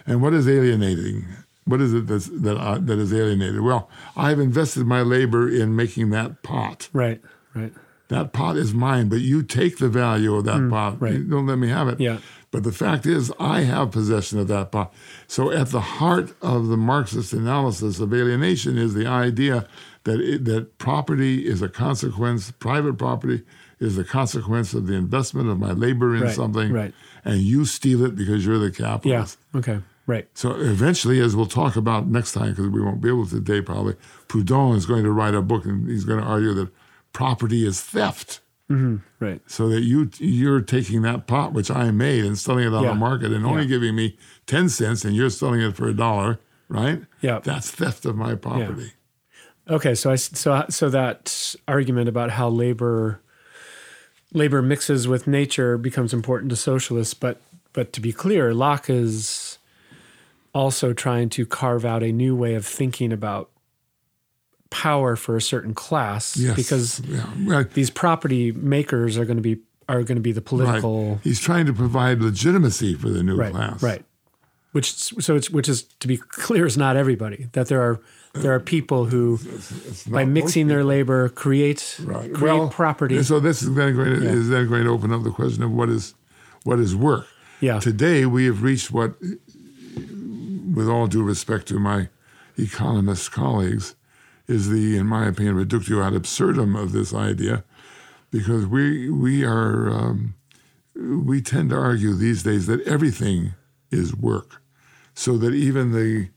[0.06, 1.26] And what is alienating?
[1.64, 3.60] What is it that's, that uh, that is alienated?
[3.60, 6.88] Well, I've invested my labor in making that pot.
[6.92, 7.20] Right.
[7.54, 7.72] Right.
[8.08, 11.00] That pot is mine, but you take the value of that pot.
[11.00, 11.12] right.
[11.12, 12.00] You don't let me have it.
[12.00, 12.18] Yeah.
[12.50, 14.94] But the fact is, I have possession of that pot.
[15.26, 19.68] So, at the heart of the Marxist analysis of alienation is the idea
[20.04, 22.50] that it, that property is a consequence.
[22.52, 23.42] Private property
[23.80, 26.92] is the consequence of the investment of my labor in Right, something, right.
[27.24, 28.86] and you steal it because you're the Yeah.
[28.86, 29.38] capitalist.
[29.54, 29.80] Okay.
[30.06, 30.26] Right.
[30.34, 33.60] So eventually, as we'll talk about next time, because we won't be able to today
[33.60, 33.94] probably,
[34.26, 36.68] Proudhon is going to write a book and he's going to argue that
[37.12, 38.40] property is theft.
[38.70, 39.40] Mm-hmm, right.
[39.46, 42.90] So that you you're taking that pot which I made and selling it on Yeah.
[42.90, 43.68] the market and only Yeah.
[43.68, 46.38] giving me ten cents and you're selling it for a dollar,
[46.68, 47.02] right?
[47.22, 47.40] Yeah.
[47.42, 48.92] That's theft of my property.
[49.70, 53.20] Okay, so I so so that argument about how labor
[54.32, 57.40] labor mixes with nature becomes important to socialists, but
[57.72, 59.58] but to be clear, Locke is
[60.54, 63.50] also trying to carve out a new way of thinking about
[64.70, 66.56] power for a certain class Yes.
[66.56, 67.24] because yeah.
[67.44, 67.70] Right.
[67.72, 70.46] these property makers are going to be are going to be the right.
[70.46, 73.82] political He's trying to provide legitimacy for the new right class.
[73.82, 74.04] right
[74.78, 74.92] which
[75.26, 77.98] so it's which is to be clear is not everybody that there are
[78.42, 82.32] there are people who It's by mixing their labor create Right.
[82.32, 83.20] create well, property.
[83.24, 84.30] So this is then going to, Yeah.
[84.40, 86.14] is then going to open up the question of what is
[86.62, 87.26] what is work.
[87.60, 87.80] Yeah.
[87.80, 89.10] Today we have reached what,
[90.76, 92.08] with all due respect to my
[92.56, 93.96] economist colleagues,
[94.46, 97.64] is the, in my opinion, reductio ad absurdum of this idea,
[98.30, 100.34] because we we are um,
[100.94, 103.54] we tend to argue these days that everything
[103.90, 104.57] is work,
[105.18, 106.28] so that even the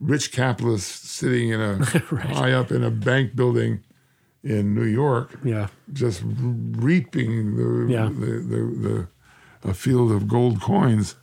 [0.00, 1.84] rich capitalist sitting in a
[2.34, 3.82] high up in a bank building
[4.42, 5.66] in New York yeah.
[5.92, 8.06] just reaping the, Yeah.
[8.06, 9.08] the, the, the,
[9.70, 11.16] a field of gold coins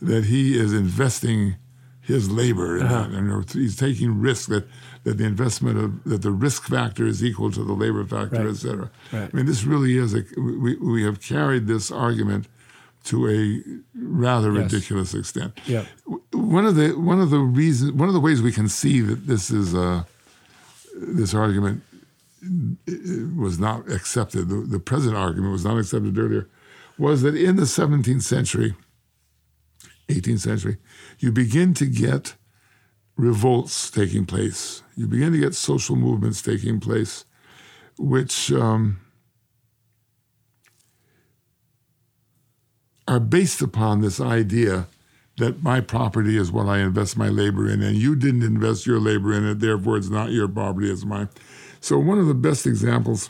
[0.00, 1.56] that he is investing
[2.00, 3.02] his labor in Uh-huh.
[3.02, 3.10] that.
[3.12, 4.66] And he's taking risk that,
[5.04, 8.48] that the investment of that the risk factor is equal to the labor factor, Right.
[8.48, 8.90] et cetera.
[9.12, 9.28] Right.
[9.32, 12.46] I mean, this really is a we, we have carried this argument
[13.04, 13.62] to a
[13.94, 14.72] rather Yes.
[14.72, 15.58] ridiculous extent.
[15.66, 15.84] Yeah.
[16.32, 19.26] One of the one of the reasons one of the ways we can see that
[19.26, 20.04] this is uh,
[20.94, 21.82] this argument
[23.36, 24.48] was not accepted.
[24.48, 26.48] The, the present argument was not accepted earlier.
[26.98, 28.74] Was that in the 17th century,
[30.08, 30.76] 18th century,
[31.18, 32.34] you begin to get
[33.16, 34.82] revolts taking place.
[34.96, 37.24] You begin to get social movements taking place,
[37.98, 39.00] which um,
[43.12, 44.86] are based upon this idea
[45.36, 48.98] that my property is what I invest my labor in, and you didn't invest your
[48.98, 51.28] labor in it, therefore it's not your property, it's mine.
[51.80, 53.28] So, one of the best examples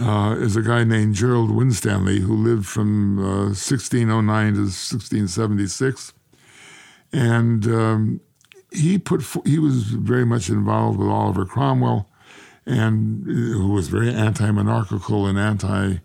[0.00, 6.12] uh, is a guy named Gerald Winstanley who lived from uh, 1609 to 1676.
[7.12, 8.20] And um,
[8.72, 12.08] he put he was very much involved with Oliver Cromwell,
[12.66, 15.98] and uh, who was very anti-monarchical and anti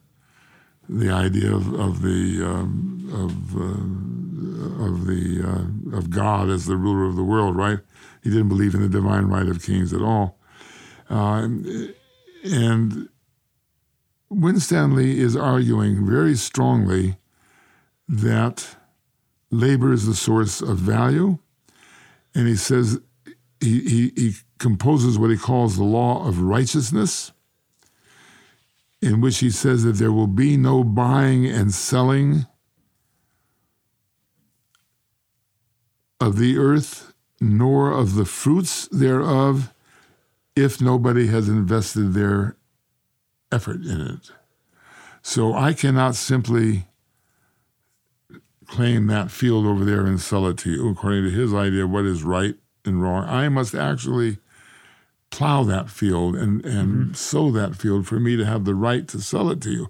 [0.89, 6.75] the idea of, of the um, of uh, of the uh, of God as the
[6.75, 7.55] ruler of the world.
[7.55, 7.79] Right?
[8.23, 10.37] He didn't believe in the divine right of kings at all,
[11.09, 11.47] uh,
[12.43, 13.09] and
[14.29, 17.17] Winstanley is arguing very strongly
[18.07, 18.75] that
[19.51, 21.37] labor is the source of value,
[22.33, 22.99] and he says
[23.59, 27.31] he, he, he composes what he calls the law of righteousness
[29.03, 32.45] in which he says that there will be no buying and selling
[36.19, 39.73] of the earth, nor of the fruits thereof,
[40.55, 42.55] if nobody has invested their
[43.51, 44.31] effort in it.
[45.21, 46.87] So I cannot simply
[48.67, 52.05] claim that field over there and sell it to you according to his idea what
[52.05, 53.25] is right and wrong.
[53.27, 54.37] I must actually
[55.33, 57.13] plow that field and, and mm-hmm.
[57.13, 59.89] sow that field for me to have the right to sell it to you.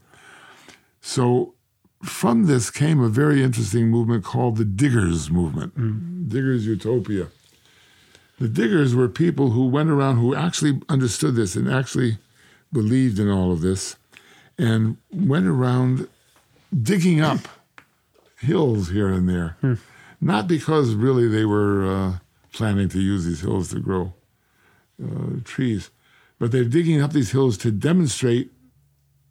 [1.01, 1.53] So
[2.01, 6.29] from this came a very interesting movement called the Diggers movement, mm.
[6.29, 7.27] Diggers Utopia.
[8.39, 12.19] The Diggers were people who went around who actually understood this and actually
[12.71, 13.97] believed in all of this
[14.57, 16.07] and went around
[16.81, 17.49] digging up
[18.39, 19.57] hills here and there.
[19.61, 19.77] Mm.
[20.21, 22.13] Not because really they were uh,
[22.53, 24.13] planning to use these hills to grow
[25.01, 25.89] uh, trees.
[26.39, 28.51] But they're digging up these hills to demonstrate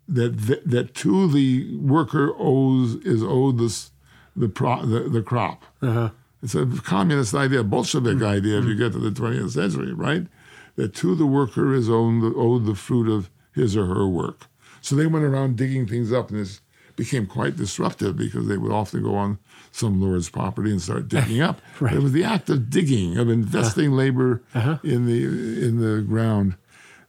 [0.09, 3.91] that that, that to the worker owes is owed this
[4.35, 5.65] the pro, the, the crop.
[5.81, 6.11] Uh-huh.
[6.43, 8.25] It's a communist idea, Bolshevik mm-hmm.
[8.25, 8.59] idea.
[8.59, 10.27] If you get to the 20th century, right?
[10.77, 14.47] That to the worker is owed the, owed the fruit of his or her work.
[14.81, 16.61] So they went around digging things up, and this
[17.03, 19.39] became quite disruptive because they would often go on
[19.73, 21.61] some lord's property and start digging up.
[21.81, 21.95] right.
[21.95, 24.79] It was the act of digging, of investing uh, labor uh-huh.
[24.85, 25.25] in the
[25.67, 26.57] in the ground.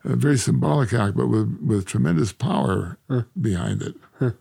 [0.05, 2.97] A very symbolic act, but with, with tremendous power
[3.39, 3.95] behind it.
[4.19, 4.31] Huh.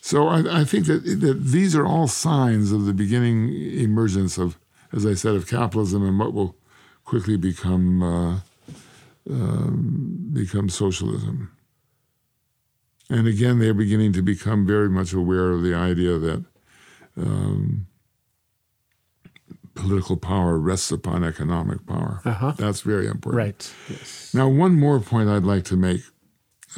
[0.00, 4.56] So I, I, think that, that these are all signs of the beginning emergence of,
[4.92, 6.54] as I said, of capitalism and what will
[7.04, 8.40] quickly become uh,
[9.28, 11.50] um, become socialism.
[13.10, 16.44] And again, they're beginning to become very much aware of the idea that
[17.16, 17.86] um,
[19.74, 22.20] political power rests upon economic power.
[22.24, 22.52] Uh-huh.
[22.56, 23.36] That's very important.
[23.36, 23.74] Right.
[23.90, 24.32] Yes.
[24.32, 26.00] Now, one more point I'd like to make,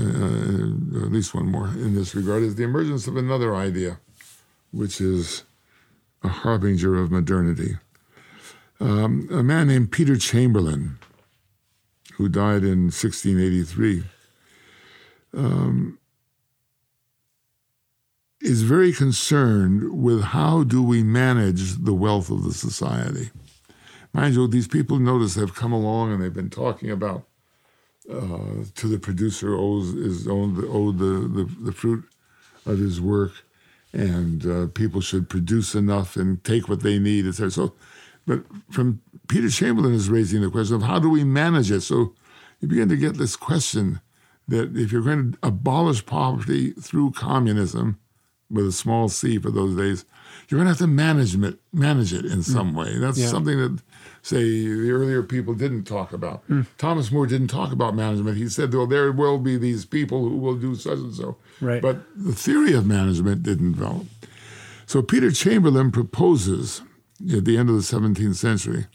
[0.01, 4.01] uh, at least one more in this regard, is the emergence of another idea,
[4.73, 5.45] which is
[6.23, 7.77] a harbinger of modernity.
[8.81, 10.99] Um, a man named Peter Chamberlen,
[12.15, 14.05] who died in 1683,
[15.35, 15.99] um,
[18.47, 23.31] is very concerned with how do we manage the wealth of the society.
[24.13, 27.25] Mind you, these people notice have come along and they've been talking about
[28.09, 32.05] uh, to the producer owes is the, owed the, the, the fruit
[32.65, 33.33] of his work,
[33.93, 37.51] and uh, people should produce enough and take what they need, etc.
[37.51, 37.75] So,
[38.27, 41.81] but from Peter Chamberlen is raising the question of how do we manage it.
[41.81, 42.15] So,
[42.61, 44.01] you begin to get this question
[44.47, 47.99] that if you're going to abolish poverty through communism,
[48.51, 50.05] with a small c for those days,
[50.49, 52.77] you're going to have to manage it, manage it in some mm.
[52.77, 52.99] way.
[52.99, 53.27] That's yeah.
[53.27, 53.83] something that,
[54.23, 56.47] say, the earlier people didn't talk about.
[56.49, 56.67] Mm.
[56.79, 58.37] Thomas More didn't talk about management.
[58.37, 61.37] He said, well, there will be these people who will do such and so.
[61.61, 61.83] Right.
[61.83, 64.07] But the theory of management didn't develop.
[64.87, 66.83] So Peter Chamberlen proposes
[67.33, 68.87] at the end of the 17th century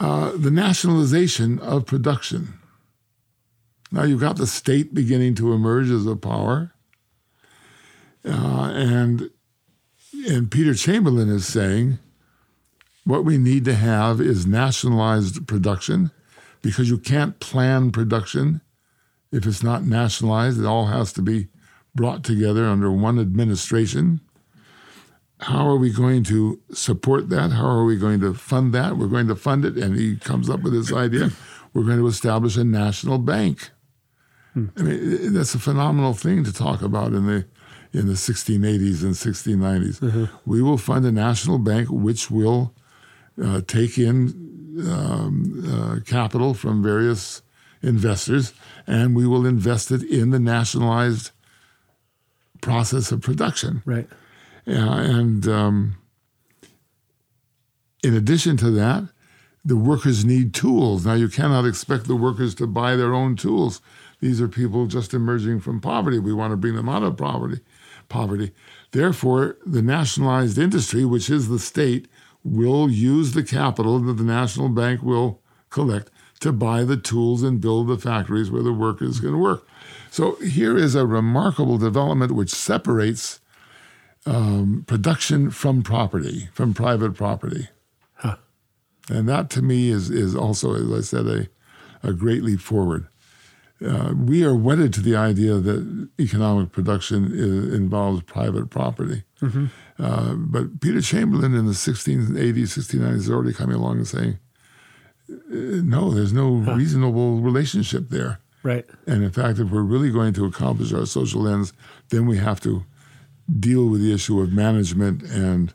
[0.00, 2.54] uh, the nationalization of production.
[3.90, 6.72] Now you've got the state beginning to emerge as a power.
[8.24, 9.30] Uh, and
[10.28, 11.98] and Peter Chamberlen is saying
[13.04, 16.10] what we need to have is nationalized production
[16.60, 18.60] because you can't plan production
[19.32, 20.60] if it's not nationalized.
[20.60, 21.48] It all has to be
[21.94, 24.20] brought together under one administration.
[25.40, 27.52] How are we going to support that?
[27.52, 28.96] How are we going to fund that?
[28.96, 29.76] We're going to fund it.
[29.76, 31.30] And he comes up with this idea
[31.72, 33.70] we're going to establish a national bank.
[34.54, 34.66] Hmm.
[34.76, 37.46] I mean, that's a phenomenal thing to talk about in the
[37.92, 40.00] in the 1680s and 1690s.
[40.00, 40.24] Mm-hmm.
[40.44, 42.74] We will fund a national bank which will
[43.42, 47.42] uh, take in um, uh, capital from various
[47.82, 48.52] investors
[48.86, 51.30] and we will invest it in the nationalized
[52.60, 53.82] process of production.
[53.84, 54.08] Right.
[54.66, 55.96] Uh, and um,
[58.02, 59.08] in addition to that,
[59.64, 61.06] the workers need tools.
[61.06, 63.80] Now, you cannot expect the workers to buy their own tools.
[64.20, 66.18] These are people just emerging from poverty.
[66.18, 67.60] We want to bring them out of poverty
[68.08, 68.52] poverty.
[68.92, 72.08] Therefore, the nationalized industry, which is the state,
[72.44, 75.40] will use the capital that the national bank will
[75.70, 79.66] collect to buy the tools and build the factories where the workers to work.
[80.10, 83.40] So here is a remarkable development which separates
[84.24, 87.68] um, production from property, from private property.
[88.14, 88.36] Huh.
[89.08, 91.48] And that to me is, is also, as I said, a,
[92.02, 93.08] a great leap forward.
[93.84, 99.22] Uh, we are wedded to the idea that economic production is, involves private property.
[99.40, 99.66] Mm-hmm.
[99.98, 104.38] Uh, but Peter Chamberlen in the 1680s, 1690s is already coming along and saying,
[105.30, 105.34] uh,
[105.84, 106.74] no, there's no huh.
[106.74, 108.40] reasonable relationship there.
[108.62, 108.84] Right.
[109.06, 111.72] And in fact, if we're really going to accomplish our social ends,
[112.08, 112.84] then we have to
[113.60, 115.72] deal with the issue of management and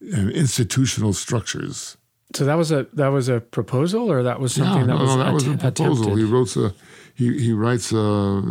[0.00, 1.96] and institutional structures.
[2.34, 5.02] So that was a that was a proposal, or that was something yeah, that no,
[5.02, 5.92] was no, that was a proposal.
[5.92, 6.18] Attempted.
[6.18, 6.74] He wrote a
[7.16, 8.42] he he writes uh,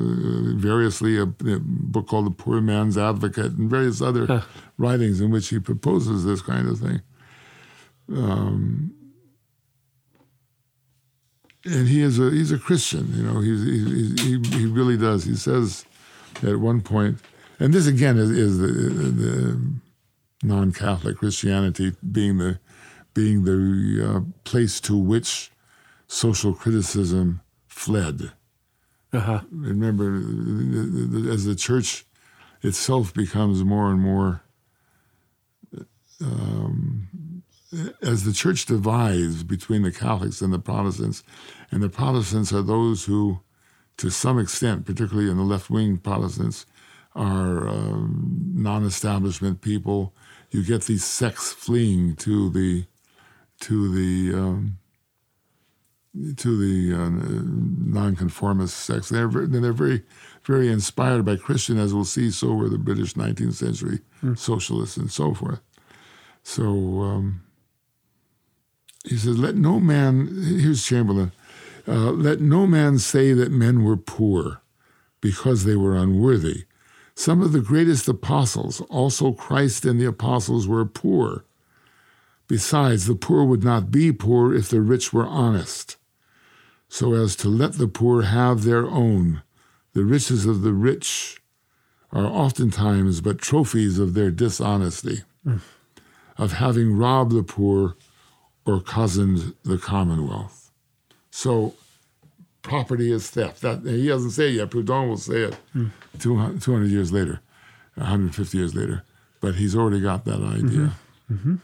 [0.55, 4.41] variously a, a, book called The Poor Man's Advocate and various other huh.
[4.77, 7.01] writings in which he proposes this kind of thing.
[8.09, 8.91] Um,
[11.63, 13.13] and he is a he's a Christian.
[13.15, 15.25] You know, he's, he's, he he really does.
[15.25, 15.85] He says
[16.41, 17.19] at one point,
[17.59, 19.61] and this again is, is the, the
[20.41, 22.59] non-Catholic Christianity being the
[23.13, 25.51] being the uh, place to which
[26.07, 28.31] social criticism fled.
[29.15, 29.41] Uh-huh.
[29.49, 30.15] Remember,
[31.31, 32.05] as the church
[32.61, 34.43] itself becomes more and more,
[36.21, 37.43] um,
[38.01, 41.23] as the church divides between the Catholics and the Protestants,
[41.71, 43.39] and the Protestants are those who,
[43.97, 46.65] to some extent, particularly in the left wing Protestants,
[47.15, 50.13] are um, non establishment people.
[50.51, 52.85] You get these sects fleeing to the
[53.61, 54.77] to the um,
[56.37, 59.09] to the uh, nonconformist sects.
[59.09, 60.03] They're very, they're very
[60.43, 62.31] very inspired by Christian, as we'll see.
[62.31, 64.37] So were the British 19th century mm.
[64.37, 65.61] socialists and so forth.
[66.43, 67.41] So um,
[69.03, 70.27] he says, "Let no man."
[70.59, 71.31] Here's Chamberlen.
[71.87, 74.61] Uh, Let no man say that men were poor
[75.21, 76.65] because they were unworthy.
[77.15, 81.45] Some of the greatest apostles, also Christ and the apostles, were poor.
[82.47, 85.97] Besides, the poor would not be poor if the rich were honest,
[86.95, 89.41] so as to let the poor have their own.
[89.91, 91.41] The riches of the rich
[92.13, 95.59] are oftentimes but trophies of their dishonesty, mm.
[96.37, 97.97] of having robbed the poor
[98.65, 100.71] or cozened the commonwealth.
[101.31, 101.73] So
[102.61, 103.59] property is theft.
[103.59, 104.69] That he doesn't say it yet.
[104.69, 105.91] Proudhon will say it mm.
[106.19, 107.41] 200, 200, years later,
[107.95, 109.03] 150 years later.
[109.41, 110.93] But he's already got that idea.
[111.29, 111.33] Mm-hmm.
[111.33, 111.55] Mm-hmm.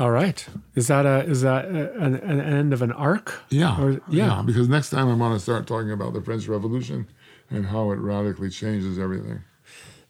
[0.00, 0.46] All right.
[0.74, 3.34] Is that a is that a, an, an, end of an arc?
[3.50, 3.78] Yeah.
[3.78, 4.00] Or, yeah.
[4.08, 4.42] yeah.
[4.42, 7.06] Because next time I want to start talking about the French Revolution
[7.50, 9.42] and how it radically changes everything.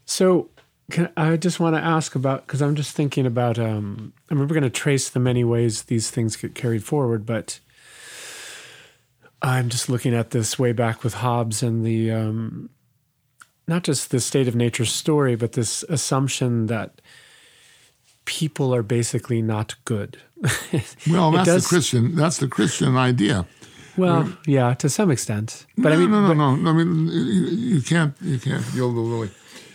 [0.04, 0.48] So
[0.92, 3.58] can, I just want to ask about because I'm just thinking about.
[3.58, 7.26] Um, I mean, we're going to trace the many ways these things get carried forward,
[7.26, 7.58] but
[9.42, 12.70] I'm just looking at this way back with Hobbes and the um,
[13.66, 17.00] not just the state of nature story, but this assumption that
[18.30, 20.16] people are basically not good.
[21.10, 22.14] well, that's does, the Christian.
[22.14, 23.44] That's the Christian idea.
[23.96, 25.66] Well, uh, yeah, to some extent.
[25.76, 26.70] But no, I mean, no, no, but, no.
[26.70, 29.30] I mean, you, can't, you can't gild the lily.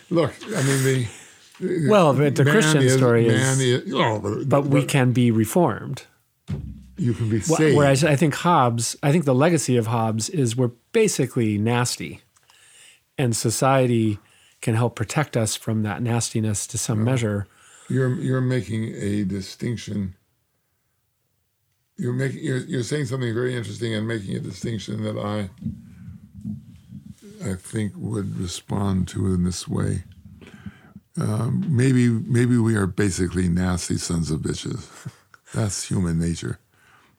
[0.08, 1.88] Look, I mean, the.
[1.90, 6.04] Well, the, the Christian is, story is, is oh, but, but, we can be reformed.
[6.96, 7.76] You can be saved.
[7.76, 12.22] Whereas I think Hobbes, I think the legacy of Hobbes is we're basically nasty,
[13.18, 14.18] and society
[14.62, 17.46] can help protect us from that nastiness to some measure
[17.88, 20.14] you're you're making a distinction.
[21.96, 25.50] You're making you're, you're saying something very interesting and making a distinction that I
[27.48, 30.04] I think would respond to in this way.
[31.18, 35.10] Um, maybe maybe we are basically nasty sons of bitches.
[35.54, 36.58] That's human nature,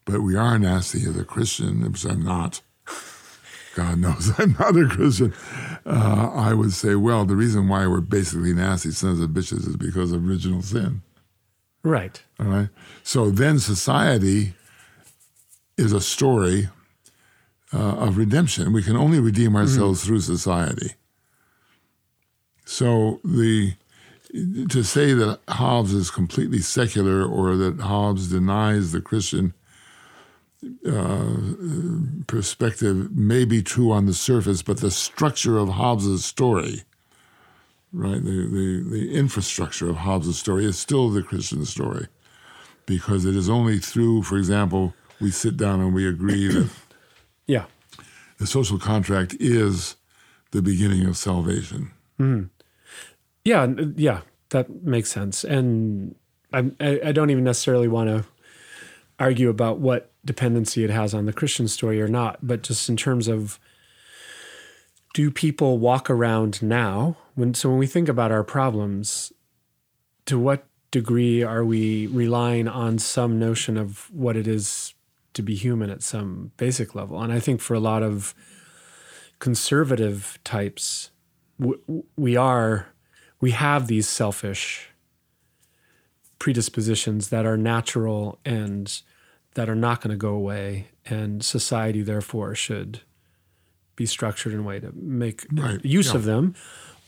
[0.06, 2.62] but we are nasty as a Christian, which I'm not.
[3.78, 5.34] God knows I'm not a Christian.
[5.86, 9.78] Uh, I would say, well, the reason why we're basically nasty sons of bitches is
[9.78, 11.04] because of original sin.
[11.84, 12.22] Right.
[12.40, 12.70] All right.
[13.04, 14.56] So then society
[15.78, 16.70] is a story
[17.72, 18.74] uh, of redemption.
[18.74, 19.58] We can only redeem mm-hmm.
[19.58, 20.08] ourselves mm-hmm.
[20.08, 20.96] through society.
[22.66, 23.74] So the
[24.70, 29.54] to say that Hobbes is completely secular or that Hobbes denies the Christian
[30.88, 36.84] uh, perspective may be true on the surface, but the structure of Hobbes's story,
[37.92, 42.08] right, the, the, the infrastructure of Hobbes's story is still the Christian story.
[42.86, 46.70] Because it is only through, for example, we sit down and we agree that
[47.48, 47.66] yeah.
[48.38, 49.98] the social contract is
[50.52, 51.92] the beginning of salvation.
[52.20, 52.50] Mm.
[53.44, 55.44] Yeah, yeah, that makes sense.
[55.44, 56.16] And
[56.54, 58.26] I, I don't even necessarily want to
[59.20, 62.98] argue about what dependency it has on the Christian story or not, but just in
[62.98, 63.60] terms of
[65.14, 69.32] do people walk around now when so when we think about our problems,
[70.26, 74.94] to what degree are we relying on some notion of what it is
[75.34, 77.22] to be human at some basic level?
[77.22, 78.36] And I think for a lot of
[79.40, 81.12] conservative types,
[82.16, 82.88] we are
[83.40, 84.90] we have these selfish
[86.40, 89.02] predispositions that are natural and
[89.58, 93.02] that are not going to go away and society therefore should
[93.96, 96.16] be structured in a way to make Right, use yeah.
[96.16, 96.54] of them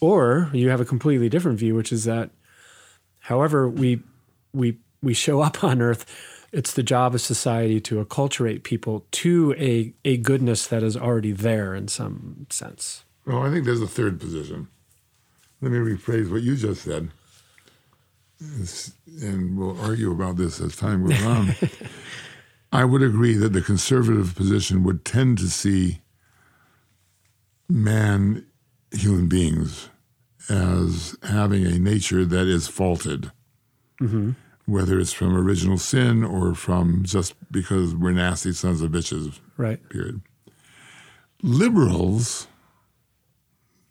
[0.02, 2.32] or you have a completely different view which is that
[3.20, 4.02] however we
[4.52, 6.04] we we show up on earth
[6.52, 11.32] it's the job of society to acculturate people to a a goodness that is already
[11.32, 14.68] there in some sense Well, I think there's a third position.
[15.62, 17.12] Let me rephrase what you just said,
[19.22, 21.56] and we'll argue about this as time goes on.
[22.72, 26.02] I would agree that the conservative position would tend to see
[27.68, 28.46] man,
[28.92, 29.90] human beings,
[30.50, 33.32] as having a nature that is faulted,
[34.02, 34.32] mm-hmm.
[34.66, 39.88] whether it's from original sin or from just because we're nasty sons of bitches right
[39.90, 40.22] period.
[41.42, 42.48] Liberals,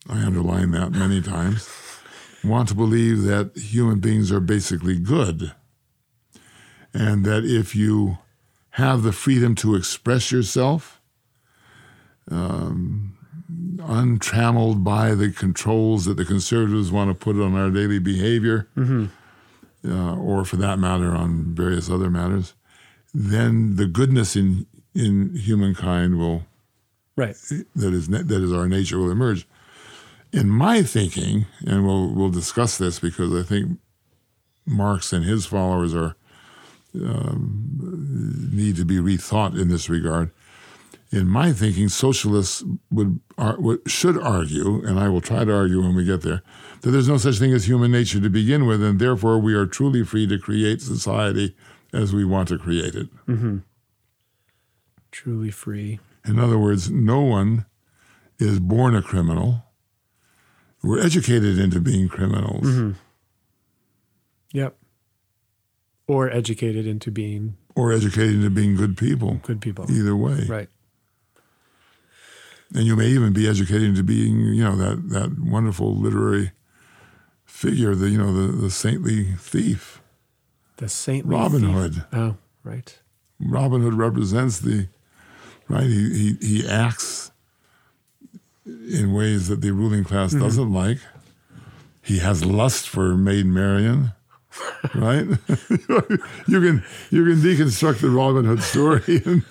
[0.09, 1.68] I underline that many times,
[2.45, 5.53] want to believe that human beings are basically good.
[6.95, 8.18] And that if you
[8.79, 11.01] have the freedom to express yourself,
[12.31, 13.16] um,
[13.83, 18.68] untrammeled by the controls that the conservatives want to put on our daily behavior,
[19.85, 22.55] uh, or for that matter, on various other matters,
[23.12, 26.45] then the goodness in in humankind will
[27.16, 27.37] right
[27.74, 29.47] that is that is our nature will emerge.
[30.33, 33.81] In my thinking, and we'll we'll discuss this because I think
[34.64, 36.14] Marx and his followers are
[36.95, 40.30] um, need to be rethought in this regard.
[41.11, 45.80] In my thinking, socialists would, ar- would should argue, and I will try to argue
[45.80, 46.43] when we get there,
[46.82, 49.64] that there's no such thing as human nature to begin with, and therefore we are
[49.66, 51.57] truly free to create society
[51.95, 53.09] as we want to create it.
[55.11, 57.64] truly free In other words, no one
[58.39, 59.64] is born a criminal.
[60.82, 62.95] We're educated into being criminals
[64.53, 64.76] Yep.
[66.09, 69.35] Or educated into being or educated into being good people.
[69.45, 69.89] good people.
[69.89, 70.47] Either way.
[70.49, 70.69] Right.
[72.75, 76.51] And you may even be educated into being, you know, that, that wonderful literary
[77.45, 80.03] figure, the you know, the, the saintly thief.
[80.79, 81.71] The saintly Robin thief.
[81.71, 82.05] Hood.
[82.13, 82.99] Oh, right.
[83.41, 84.89] Robin Hood represents the
[85.69, 85.87] right.
[85.87, 87.31] He he, he acts
[88.67, 90.43] in ways that the ruling class mm-hmm.
[90.43, 90.99] doesn't like.
[92.03, 94.13] He has lust for Maid Marian,
[94.95, 95.27] right?
[96.49, 99.43] you can you can deconstruct the Robin Hood story and,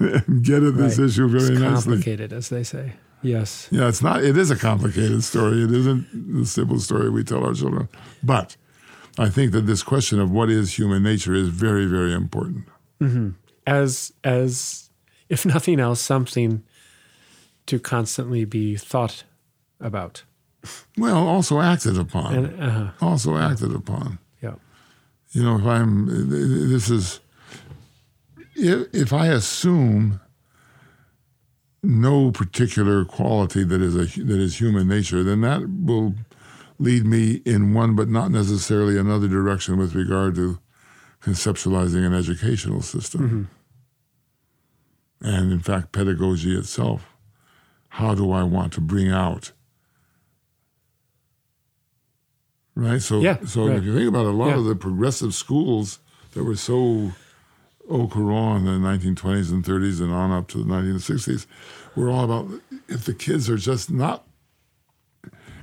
[0.00, 1.06] and get at this Right.
[1.08, 1.92] issue very It's nicely.
[1.94, 2.92] complicated, as they say.
[3.22, 3.68] Yes.
[3.70, 4.22] Yeah, it's not.
[4.22, 5.62] It is a complicated story.
[5.62, 6.06] It isn't
[6.38, 7.88] the simple story we tell our children.
[8.22, 8.56] But
[9.18, 12.66] I think that this question of what is human nature is very, very important.
[13.66, 14.90] As as
[15.28, 16.62] if nothing else, something
[17.66, 19.24] to constantly be thought
[19.80, 20.22] about.
[20.96, 22.34] Well, also acted upon.
[22.34, 24.18] And uh, also acted upon.
[25.36, 26.06] You know, if I'm,
[26.70, 27.20] this is,
[28.54, 30.18] if, if I assume
[31.82, 36.14] no particular quality that is a that is human nature, then that will
[36.78, 40.58] lead me in one, but not necessarily another direction with regard to
[41.20, 43.50] conceptualizing an educational system,
[45.20, 45.28] mm-hmm.
[45.28, 47.14] and in fact, pedagogy itself.
[47.90, 49.52] How do I want to bring out?
[52.76, 53.00] Right.
[53.00, 53.78] So, Yeah, so right.
[53.78, 54.58] if you think about it, a lot Yeah.
[54.58, 55.98] of the progressive schools
[56.34, 57.12] that were so
[57.88, 61.46] au courant in the 1920s and 30s and on up to the 1960s
[61.94, 62.50] were all about
[62.88, 64.26] if the kids are just not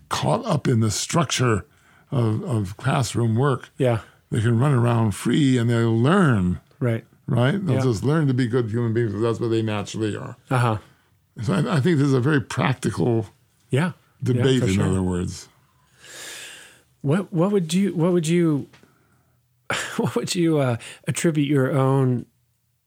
[0.10, 1.66] caught up in the structure
[2.12, 4.00] of, of classroom work, Yeah.
[4.30, 7.06] they can run around free and they'll learn, Right.
[7.28, 7.64] right?
[7.64, 7.82] They'll Yeah.
[7.84, 10.36] just learn to be good human beings because that's what they naturally are.
[10.50, 10.78] Uh huh.
[11.44, 13.28] So I, I think this is a very practical
[13.70, 13.92] Yeah.
[14.26, 14.86] Yeah, debate, for in sure.
[14.86, 15.50] other words.
[17.04, 18.68] What what would you what would you
[19.98, 20.78] what would you uh,
[21.08, 22.26] attribute your own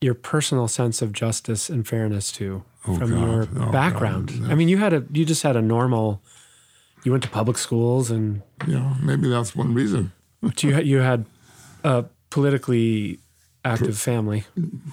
[0.00, 3.20] your personal sense of justice and fairness to Oh, from God.
[3.20, 3.72] your Oh, God.
[3.72, 4.32] background?
[4.48, 6.20] I mean, you had a you just had a normal.
[7.04, 10.10] You went to public schools, and know, maybe that's one reason.
[10.42, 11.24] but you had you had
[11.84, 13.20] a politically
[13.64, 14.44] active family,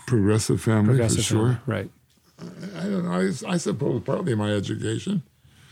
[0.08, 1.62] Progressive family, progressive for sure.
[1.66, 1.90] right?
[2.78, 3.12] I don't know.
[3.14, 5.24] I, I suppose partly my education.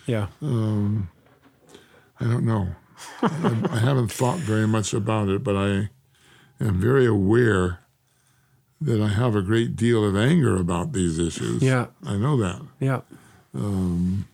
[0.08, 1.10] Yeah, Um,
[2.20, 2.68] I don't know.
[3.22, 5.90] I, I haven't thought very much about it, but I
[6.60, 7.80] am very aware
[8.80, 11.62] that I have a great deal of anger about these issues.
[11.62, 11.88] Yeah.
[12.06, 12.62] I know that.
[12.80, 13.02] Yeah.
[13.54, 14.28] Um,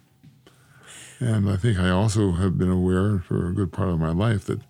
[1.20, 4.46] and I think I also have been aware for a good part of my life
[4.46, 4.62] that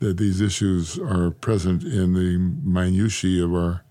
[0.00, 3.82] that these issues are present in the minutiae of our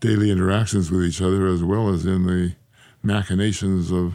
[0.00, 2.54] daily interactions with each other as well as in the
[3.02, 4.14] machinations of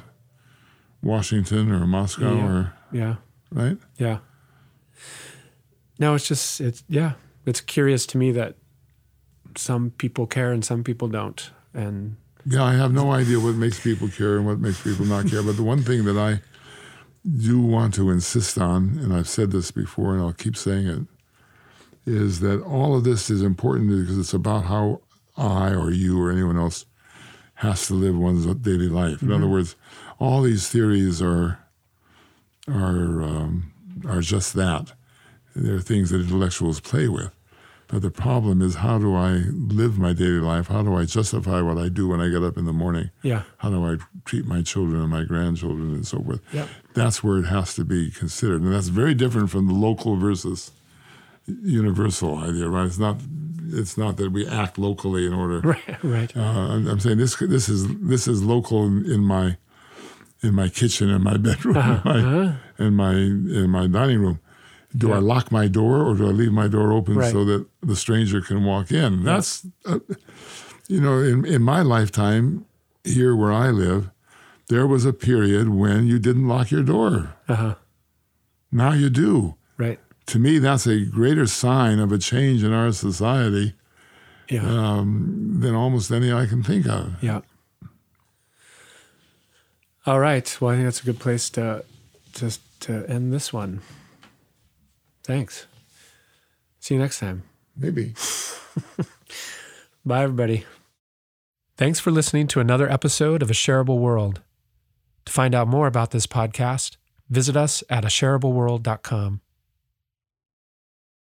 [1.04, 2.46] Washington or Moscow Yeah.
[2.48, 3.16] or Yeah.
[3.52, 3.78] right?
[4.00, 4.18] Yeah.
[6.02, 7.14] No, it's just it's yeah.
[7.46, 8.56] It's curious to me that
[9.56, 11.52] some people care and some people don't.
[11.76, 15.28] And Yeah, I have no idea what makes people care and what makes people not
[15.28, 15.44] care.
[15.44, 16.42] But the one thing that I
[17.38, 21.02] do want to insist on, and I've said this before and I'll keep saying it,
[22.08, 25.02] is that all of this is important because it's about how
[25.38, 26.86] I or you or anyone else
[27.56, 29.22] has to live one's daily life.
[29.22, 29.76] In other words,
[30.20, 31.60] all these theories are
[32.68, 33.72] are um,
[34.08, 34.94] are just that.
[35.56, 37.32] They're things that intellectuals play with.
[37.88, 40.68] But the problem is, how do I live my daily life?
[40.68, 43.12] How do I justify what I do when I get up in the morning?
[43.22, 43.44] yeah.
[43.58, 46.40] How do I treat my children and my grandchildren and so forth?
[46.54, 46.70] Yep.
[46.94, 48.62] That's where it has to be considered.
[48.62, 50.72] And that's very different from the local versus
[51.48, 52.86] universal idea, right?
[52.86, 53.18] It's not,
[53.68, 55.60] it's not that we act locally in order.
[55.62, 56.04] Right.
[56.04, 56.38] Right.
[56.38, 59.58] Uh, I'm, I'm saying this, this, is, this is local in, in my,
[60.42, 62.20] in my kitchen, in my bedroom, in, my,
[62.80, 64.40] in my in my dining room.
[64.96, 67.32] Do I lock my door or do I leave my door open Right.
[67.32, 69.24] so that the stranger can walk in?
[69.24, 70.00] That's, uh,
[70.88, 72.66] you know, in, in my lifetime
[73.06, 74.10] here where I live,
[74.68, 77.34] there was a period when you didn't lock your door.
[77.48, 77.76] Uh-huh.
[78.72, 79.56] Now you do.
[79.78, 80.00] Right.
[80.28, 83.74] To me, that's a greater sign of a change in our society
[84.50, 84.64] Yeah.
[84.66, 87.16] um, than almost any I can think of.
[87.24, 87.42] Yeah.
[90.06, 90.58] All right.
[90.60, 91.84] Well, I think that's a good place to
[92.34, 93.82] to to end this one.
[95.24, 95.68] Thanks.
[96.80, 97.44] See you next time.
[97.76, 98.14] Maybe.
[100.06, 100.66] Bye, everybody.
[101.78, 104.42] Thanks for listening to another episode of A Shareable World.
[105.26, 106.98] To find out more about this podcast,
[107.30, 109.42] visit us at ashareableworld.com.